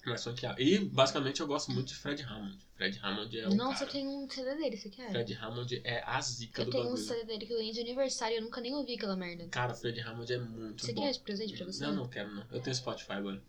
[0.05, 0.61] mais funkeado.
[0.61, 2.59] E, basicamente, eu gosto muito de Fred Hammond.
[2.77, 3.89] Fred Hammond é o Nossa, cara.
[3.89, 5.11] eu tenho um CD dele, você quer?
[5.11, 7.03] Fred Hammond é a zica Eu do tenho um bagulho.
[7.03, 9.49] CD dele que eu ganhei de aniversário e eu nunca nem ouvi aquela merda.
[9.49, 11.01] Cara, Fred Hammond é muito Você bom.
[11.01, 11.83] quer de presente pra você?
[11.87, 12.45] Não, não quero, não.
[12.53, 13.43] Eu tenho Spotify agora.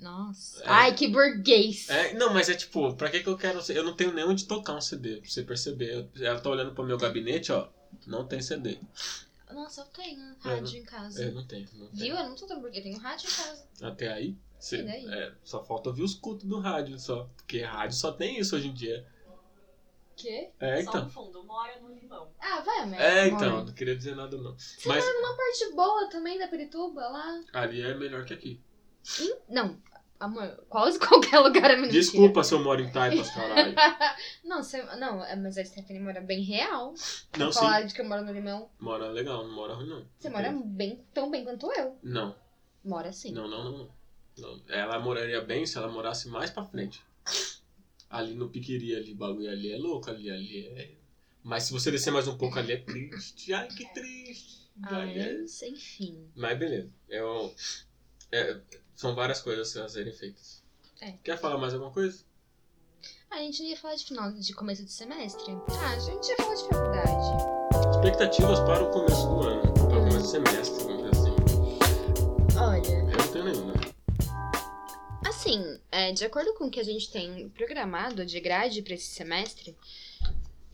[0.00, 0.62] Nossa.
[0.62, 0.68] É.
[0.68, 1.88] Ai, que burguês.
[1.88, 3.60] É, não, mas é tipo, pra que, que eu quero.
[3.72, 5.92] Eu não tenho nem onde tocar um CD, pra você perceber.
[6.16, 7.68] Eu- Ela tá olhando pro meu gabinete, ó.
[8.06, 8.78] Não tem CD.
[9.50, 11.24] Nossa, eu tenho rádio em casa.
[11.24, 11.66] É, não tem.
[11.74, 11.88] Não.
[11.92, 12.14] Viu?
[12.16, 13.66] Eu não tô tão burguês, eu tenho rádio em casa.
[13.82, 14.36] Até aí.
[14.72, 15.06] Daí?
[15.08, 17.28] é, só falta ouvir os cultos do rádio só.
[17.36, 19.06] Porque rádio só tem isso hoje em dia.
[20.16, 20.50] Quê?
[20.58, 21.04] É, Só então.
[21.04, 22.28] no fundo, mora no limão.
[22.40, 23.04] Ah, vai merda.
[23.04, 23.48] É, então.
[23.50, 23.66] amor.
[23.66, 24.52] Não queria dizer nada, não.
[24.58, 27.40] Você Mas mora numa parte boa também da Perituba lá?
[27.52, 28.60] ali é melhor que aqui.
[29.20, 29.80] Ih, Não,
[30.20, 31.92] amor, quase qualquer lugar é mentira.
[32.00, 33.74] Desculpa se eu moro em Taipas, caralho.
[34.44, 36.94] Não, você, não, é, mas a Stephanie mora bem real.
[37.36, 37.58] Não, sim.
[37.60, 38.70] Falar de que eu moro no Limão.
[38.78, 40.06] Mora legal, não mora ruim, não.
[40.18, 41.98] Você mora bem, tão bem quanto eu.
[42.02, 42.34] Não,
[42.84, 43.32] Mora sim.
[43.32, 43.90] não, não, não,
[44.38, 44.62] não.
[44.68, 47.02] Ela moraria bem se ela morasse mais pra frente.
[48.08, 50.94] Ali no Piquiri, ali, bagulho ali é louco, ali, ali é.
[51.42, 53.52] Mas se você descer mais um pouco ali é triste.
[53.52, 54.70] Ai, que triste.
[54.82, 56.30] Ah, Aí é- mas, enfim.
[56.34, 56.94] Mas beleza.
[57.08, 57.54] Eu,
[58.32, 58.60] é,
[58.98, 60.60] são várias coisas a serem feitas.
[61.00, 61.12] É.
[61.22, 62.24] Quer falar mais alguma coisa?
[63.30, 65.56] A gente ia falar de final de começo de semestre.
[65.70, 67.90] Ah, a gente ia falar de faculdade.
[67.94, 69.72] Expectativas para o começo do ano.
[69.72, 72.58] Para o começo do semestre, vamos dizer assim.
[72.58, 73.74] Olha, Eu não tenho nenhuma.
[75.24, 79.14] assim, é, de acordo com o que a gente tem programado de grade pra esse
[79.14, 79.76] semestre,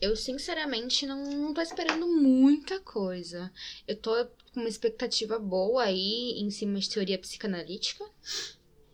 [0.01, 3.51] eu sinceramente não, não tô esperando muita coisa.
[3.87, 8.03] Eu tô com uma expectativa boa aí em cima de teoria psicanalítica,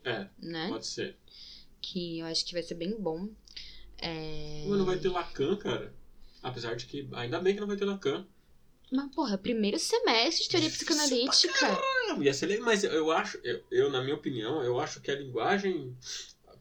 [0.03, 0.67] É, né?
[0.67, 1.15] pode ser.
[1.79, 3.29] Que eu acho que vai ser bem bom.
[3.99, 4.65] É...
[4.67, 5.93] Mas não vai ter Lacan, cara.
[6.41, 7.07] Apesar de que.
[7.13, 8.27] Ainda bem que não vai ter Lacan.
[8.91, 11.79] Mas, porra, primeiro semestre de teoria psicanalítica.
[12.07, 15.09] Não, ia ser legal, mas eu acho, eu, eu, na minha opinião, eu acho que
[15.09, 15.95] a linguagem,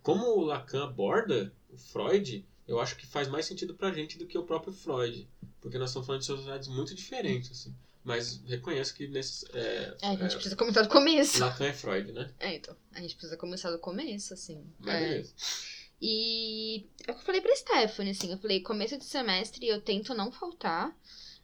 [0.03, 4.27] como o Lacan aborda o Freud, eu acho que faz mais sentido pra gente do
[4.27, 5.29] que o próprio Freud.
[5.61, 7.75] Porque nós estamos falando de sociedades muito diferentes, assim.
[8.03, 9.45] Mas reconheço que nesses.
[9.53, 11.39] É, É, a gente é, precisa começar do começo.
[11.41, 12.33] Lacan é Freud, né?
[12.41, 12.75] É, então.
[12.95, 14.65] A gente precisa começar do começo, assim.
[14.79, 15.01] Mas É.
[15.01, 15.35] beleza.
[16.03, 19.83] E é o que eu falei pra Stephanie, assim, eu falei, começo de semestre eu
[19.83, 20.97] tento não faltar,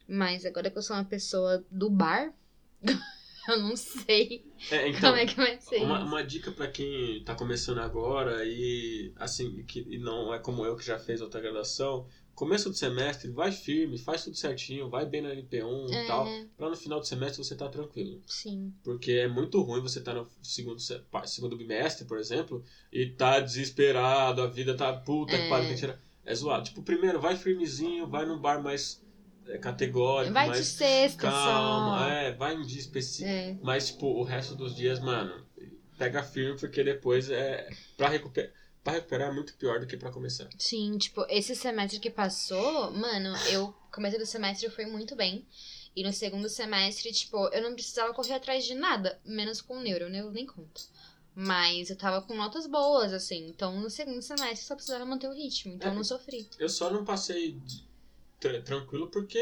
[0.07, 2.33] mas agora que eu sou uma pessoa do bar,
[3.47, 7.23] eu não sei É, então, como é que vai ser uma, uma dica pra quem
[7.23, 11.39] tá começando agora e assim que e não é como eu que já fez outra
[11.39, 16.27] graduação, começo do semestre, vai firme, faz tudo certinho, vai bem na LP1 e tal,
[16.27, 18.21] É, pra no final do semestre você tá tranquilo.
[18.27, 18.71] sim.
[18.83, 20.79] Porque é muito ruim você estar no segundo,
[21.25, 22.63] segundo bimestre, por exemplo,
[22.93, 25.49] e tá desesperado, a vida tá puta que É.
[25.49, 25.99] pariu, que tirar.
[26.23, 26.65] É zoado.
[26.65, 29.01] Tipo, primeiro vai firmezinho, vai num bar mais
[29.47, 32.09] é, categórico, Vai de mais sexta calma, só.
[32.09, 33.29] é, vai um dia específico.
[33.29, 33.57] É.
[33.63, 35.33] Mas, tipo, o resto dos dias, mano,
[35.97, 37.67] pega firme, porque depois é.
[37.95, 38.51] Pra recuperar,
[38.87, 40.47] pra recuperar é muito pior do que pra começar.
[40.57, 45.45] Sim, tipo, esse semestre que passou, mano, eu comecei do semestre foi muito bem.
[45.95, 49.81] E no segundo semestre, tipo, eu não precisava correr atrás de nada, menos com o
[49.81, 50.19] neuro, né?
[50.21, 50.81] Eu nem conto.
[51.35, 53.47] Mas eu tava com notas boas, assim.
[53.47, 55.73] Então, no segundo semestre, só precisava manter o ritmo.
[55.73, 55.91] Então, É.
[55.91, 56.47] eu não sofri.
[56.59, 57.86] Eu só não passei de-
[58.39, 59.39] tra- tranquilo porque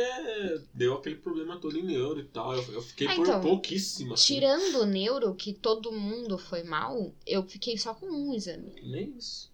[0.74, 2.56] deu aquele problema todo em neuro e tal.
[2.56, 4.14] Eu, eu fiquei Ah, por então, pouquíssimo.
[4.14, 4.36] Assim.
[4.36, 8.74] Tirando o neuro, que todo mundo foi mal, eu fiquei só com um exame.
[8.84, 9.52] Nem isso.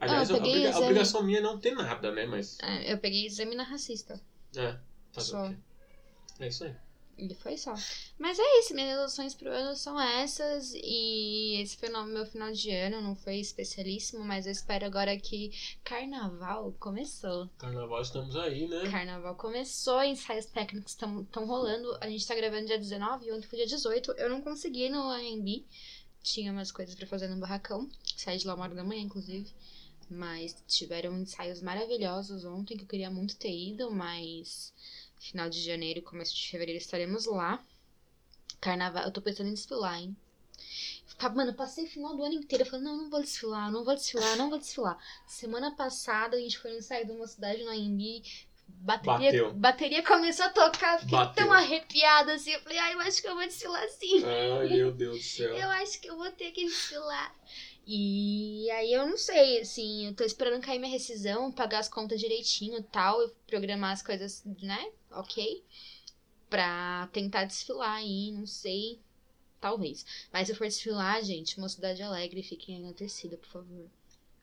[0.00, 0.84] Aliás, Ah, a, obriga- a exame.
[0.84, 2.26] obrigação minha é não ter nada, né?
[2.26, 2.58] Mas.
[2.60, 4.20] É, eu peguei exame na racista.
[4.56, 4.78] É,
[5.12, 5.44] fazer Só.
[5.46, 5.56] o quê?
[6.40, 6.74] É isso aí.
[7.20, 7.74] E foi só.
[8.18, 10.72] Mas é isso, minhas resoluções pro ano são essas.
[10.74, 15.18] E esse foi o meu final de ano, não foi especialíssimo, mas eu espero agora
[15.18, 15.52] que
[15.84, 17.48] carnaval começou.
[17.58, 18.90] Carnaval estamos aí, né?
[18.90, 21.96] Carnaval começou, ensaios técnicos estão rolando.
[22.00, 24.12] A gente tá gravando dia 19, ontem foi dia 18.
[24.12, 25.64] Eu não consegui ir no AMB.
[26.22, 27.88] Tinha umas coisas pra fazer no barracão.
[28.16, 29.50] Saí de lá uma hora da manhã, inclusive.
[30.08, 34.72] Mas tiveram ensaios maravilhosos ontem que eu queria muito ter ido, mas
[35.20, 37.62] final de janeiro começo de fevereiro estaremos lá.
[38.60, 40.16] Carnaval, eu tô pensando em desfilar, hein?
[41.34, 44.36] Mano, passei o final do ano inteiro falando, não, não vou desfilar, não vou desfilar,
[44.36, 44.98] não vou desfilar.
[45.26, 48.22] Semana passada a gente foi no ensaio de uma cidade no AMB,
[48.66, 49.52] bateria, Bateu.
[49.52, 51.44] bateria começou a tocar, fiquei Bateu.
[51.44, 52.52] tão arrepiada assim.
[52.52, 54.24] Eu falei, ai, eu acho que eu vou desfilar sim.
[54.24, 55.54] Ai, meu Deus do céu.
[55.54, 57.34] Eu acho que eu vou ter que desfilar.
[57.86, 62.20] E aí eu não sei, assim, eu tô esperando cair minha rescisão, pagar as contas
[62.20, 64.92] direitinho e tal, e programar as coisas, né?
[65.10, 65.64] Ok.
[66.48, 68.98] Pra tentar desfilar aí, não sei.
[69.60, 70.06] Talvez.
[70.32, 73.86] Mas se eu for desfilar, gente, Mocidade Alegre, fiquem na torcida, por favor.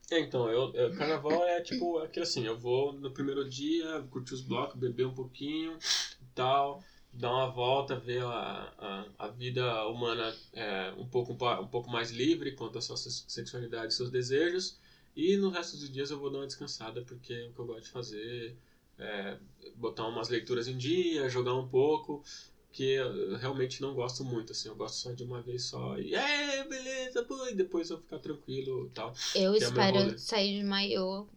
[0.09, 4.35] É, então, eu, eu- carnaval é tipo aquilo assim, eu vou no primeiro dia, curtir
[4.35, 5.77] os blocos, beber um pouquinho
[6.21, 6.83] e tal,
[7.18, 8.74] dar uma volta, ver a,
[9.18, 13.24] a, a vida humana é, um, pouco, um pouco mais livre quanto à sua se-
[13.28, 14.78] sexualidade e seus desejos.
[15.15, 17.65] E no resto dos dias eu vou dar uma descansada, porque é o que eu
[17.65, 18.57] gosto de fazer.
[18.99, 19.38] é,
[19.76, 22.24] botar umas leituras em dia, jogar um pouco,
[22.72, 25.97] que eu realmente não gosto muito, assim, eu gosto só de uma vez só.
[25.99, 29.13] E é, beleza, pô, e depois eu ficar tranquilo e tal.
[29.34, 31.28] Eu é espero sair de maiô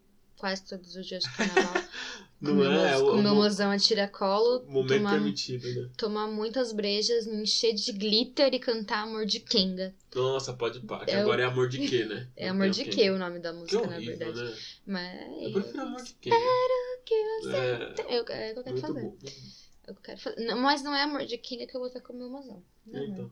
[0.40, 1.74] quase todos os dias de carnaval.
[2.40, 2.96] Não com meu, é?
[2.98, 5.90] mo- o, meu mozão a tiracolo, momento tomar, permitido, né?
[5.94, 9.94] tomar muitas brejas, me encher de glitter e cantar Amor de Kenga.
[10.14, 11.04] Nossa, pode parar.
[11.04, 12.26] Que É agora é amor de quê, né?
[12.34, 14.42] É Amor de o que o nome da música, na horrível, verdade.
[14.42, 14.56] né?
[14.86, 15.42] Mas.
[15.42, 16.30] Eu prefiro amor de quê?
[16.30, 16.36] né?
[17.04, 19.00] que você É, Eu, é o que eu quero muito fazer.
[19.02, 19.16] bom.
[19.90, 20.44] Eu quero fazer.
[20.44, 22.62] Não, mas não é amor de Kenga que eu vou estar com o meu mozão.
[22.86, 23.30] Não, Então.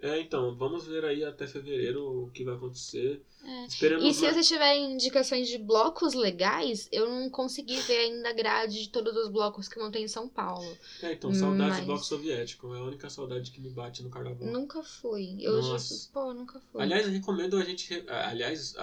[0.00, 3.22] É, então, vamos ver aí até fevereiro o que vai acontecer.
[3.44, 3.66] É.
[3.66, 8.32] Esperemos E se você tiver indicações de blocos legais, eu não consegui ver ainda a
[8.32, 10.76] grade de todos os blocos que vão ter em São Paulo.
[11.02, 12.74] É, então, saudade Mas- do bloco soviético.
[12.74, 14.48] É a única saudade que me bate no carnaval.
[14.48, 15.36] Nunca fui.
[15.40, 15.76] Eu já.
[16.12, 16.82] Pô, nunca fui.
[16.82, 18.04] Aliás, eu recomendo a gente.
[18.08, 18.74] Aliás,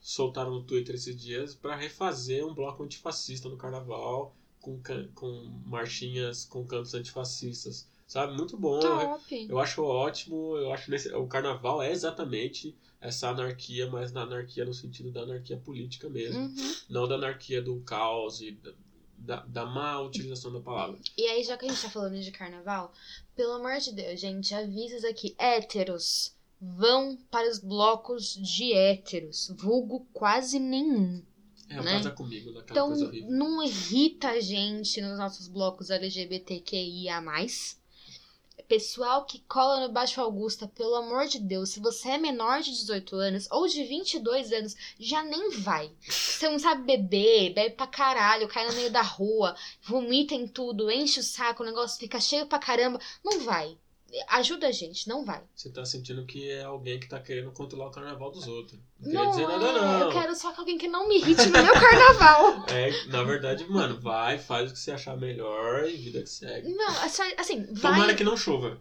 [0.00, 4.34] soltaram no Twitter esses dias pra refazer um bloco antifascista no carnaval,
[4.76, 7.88] com, com marchinhas com cantos antifascistas.
[8.06, 8.34] Sabe?
[8.34, 8.80] Muito bom.
[8.80, 9.46] Eu, Top.
[9.50, 10.56] eu acho ótimo.
[10.56, 15.20] Eu acho nesse, o carnaval é exatamente essa anarquia, mas na anarquia no sentido da
[15.20, 16.40] anarquia política mesmo.
[16.40, 16.74] Uhum.
[16.88, 18.72] Não da anarquia do caos e da,
[19.18, 20.98] da, da má utilização da palavra.
[21.16, 22.92] E aí, já que a gente tá falando de carnaval,
[23.36, 25.34] pelo amor de Deus, gente, avisos aqui.
[25.38, 29.52] Héteros, vão para os blocos de héteros.
[29.56, 31.22] Vulgo quase nenhum.
[31.68, 31.92] É, Né?
[31.92, 33.30] casa comigo, daquela Então, coisa horrível.
[33.30, 37.20] não irrita a gente nos nossos blocos LGBTQIA.
[38.66, 42.70] Pessoal que cola no Baixo Augusta, pelo amor de Deus, se você é menor de
[42.70, 45.90] 18 anos ou de 22 anos, já nem vai.
[46.06, 50.90] Você não sabe beber, bebe pra caralho, cai no meio da rua, vomita em tudo,
[50.90, 53.00] enche o saco, o negócio fica cheio pra caramba.
[53.24, 53.78] Não vai.
[54.28, 55.42] Ajuda a gente, não vai.
[55.54, 58.80] Você tá sentindo que é alguém que tá querendo controlar o carnaval dos outros.
[59.00, 60.00] Não, Não, quer dizer nada, é, não.
[60.00, 62.64] eu quero só que alguém que não me irrite no meu carnaval.
[62.72, 66.72] É, na verdade, mano, vai, faz o que você achar melhor e vida que segue.
[66.72, 67.06] Não, é
[67.38, 67.92] assim, vai.
[67.92, 68.78] Tomara que não chova.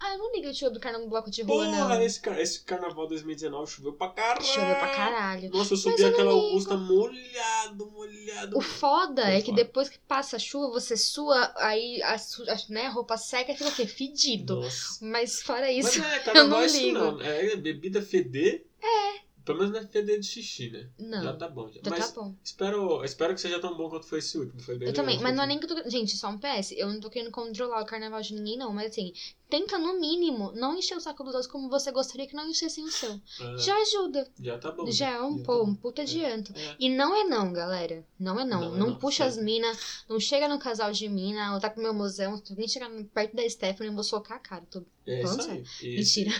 [0.00, 2.02] Ah, eu não ligo o tio do carnaval no bloco de rua, Porra, não.
[2.02, 4.44] esse, car- esse carnaval 2019 choveu pra caralho.
[4.44, 5.50] Choveu pra caralho.
[5.50, 6.30] Nossa, eu Mas subi eu não aquela.
[6.32, 8.58] Augusta molhado, molhado.
[8.58, 12.86] O foda é que depois que passa a chuva, você sua, aí a, a, né,
[12.86, 13.86] a roupa seca fica o quê?
[13.86, 14.56] Fedido.
[14.60, 15.04] Nossa.
[15.04, 16.98] Mas fora Mas isso, é, carnaval não é isso ligo.
[16.98, 17.20] não.
[17.20, 18.64] É bebida feder.
[18.80, 19.28] É.
[19.44, 20.90] Pelo menos não é feder de xixi, né?
[20.98, 21.22] não.
[21.22, 21.68] Já tá bom.
[21.72, 21.80] Já.
[21.82, 22.34] Já Mas tá bom.
[22.44, 24.60] espero, espero que seja tão bom quanto foi esse último.
[24.60, 25.90] Foi bem Eu também, legal mas esse não é nem que eu tô.
[25.90, 26.72] Gente, só um PS.
[26.76, 28.72] Eu não tô querendo controlar o carnaval de ninguém, não.
[28.74, 29.10] Mas assim,
[29.48, 32.84] tenta no mínimo não encher o saco dos outros como você gostaria que não enchessem
[32.84, 33.20] o seu.
[33.40, 34.30] É, Já ajuda.
[34.40, 34.90] já tá bom.
[34.90, 36.52] Já é um, Já pô, tá um puta adianto.
[36.56, 36.76] É.
[36.78, 38.04] E não é não, galera.
[38.18, 38.60] Não é não.
[38.60, 41.70] Não Não, é não, puxa as minas, não chega no casal de mina, ou tá
[41.70, 44.64] com meu museu, se alguém chegar perto da Stephanie, eu vou socar a cara.
[44.70, 44.84] Tô...
[45.06, 45.64] É isso aí.
[45.96, 46.30] Mentira.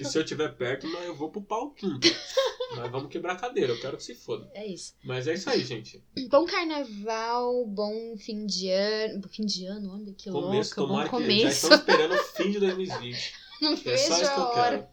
[0.00, 2.00] E se eu tiver perto, não, eu vou pro palquinho.
[2.76, 4.50] Mas vamos quebrar a cadeira, eu quero que se foda.
[4.54, 4.94] É isso.
[5.04, 6.02] Mas é isso aí, gente.
[6.28, 9.28] Bom carnaval, bom fim de ano.
[9.28, 10.92] Fim de ano, olha que Começo, louco.
[10.92, 11.48] Bom tomara que já começo.
[11.48, 13.34] estamos esperando o fim de 2020.
[13.60, 14.88] Não É só isso que eu quero.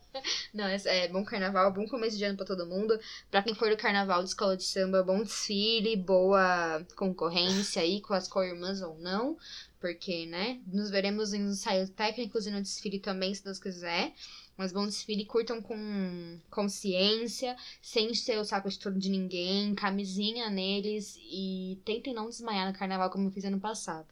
[0.54, 3.00] Não, é, é bom carnaval, bom começo de ano pra todo mundo.
[3.32, 8.14] Pra quem for do carnaval de escola de samba, bom desfile, boa concorrência aí com
[8.14, 9.38] as co-irmãs ou não.
[9.80, 14.14] Porque, né, nos veremos em ensaios técnicos e no desfile também, se Deus quiser.
[14.58, 20.50] Mas bom desfile, curtam com consciência, sem encher o saco de tudo de ninguém, camisinha
[20.50, 24.08] neles e tentem não desmaiar no carnaval como eu fiz ano passado.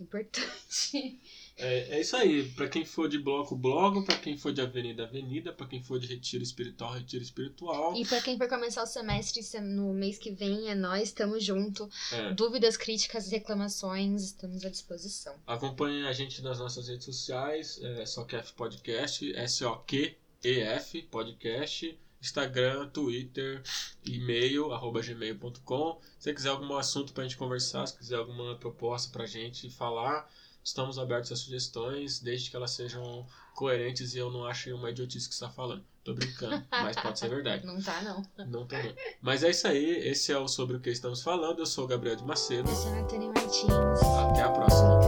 [0.00, 1.20] Importante.
[1.56, 2.48] É, é isso aí.
[2.50, 4.04] Pra quem for de bloco, bloco.
[4.04, 5.52] Pra quem for de avenida, avenida.
[5.52, 7.94] Pra quem for de retiro espiritual, retiro espiritual.
[7.96, 11.44] E pra quem for começar o semestre se- no mês que vem, é nós, estamos
[11.44, 11.88] junto.
[12.12, 12.32] É.
[12.32, 15.34] Dúvidas, críticas, reclamações, estamos à disposição.
[15.46, 23.62] Acompanhe a gente nas nossas redes sociais, é, SOQF Podcast, S-O-Q-E-F Podcast, Instagram, Twitter,
[24.04, 26.00] e-mail, arroba gmail.com.
[26.18, 30.30] Se você quiser algum assunto pra gente conversar, se quiser alguma proposta pra gente falar,
[30.64, 35.28] estamos abertos a sugestões, desde que elas sejam coerentes e eu não ache uma idiotice
[35.28, 35.84] que você está falando.
[36.04, 37.64] Tô brincando, mas pode ser verdade.
[37.66, 38.22] Não tá, não.
[38.46, 38.94] Não tô não.
[39.20, 41.60] Mas é isso aí, esse é o Sobre o que estamos falando.
[41.60, 42.68] Eu sou o Gabriel de Macedo.
[42.68, 45.01] Eu sou a Martins.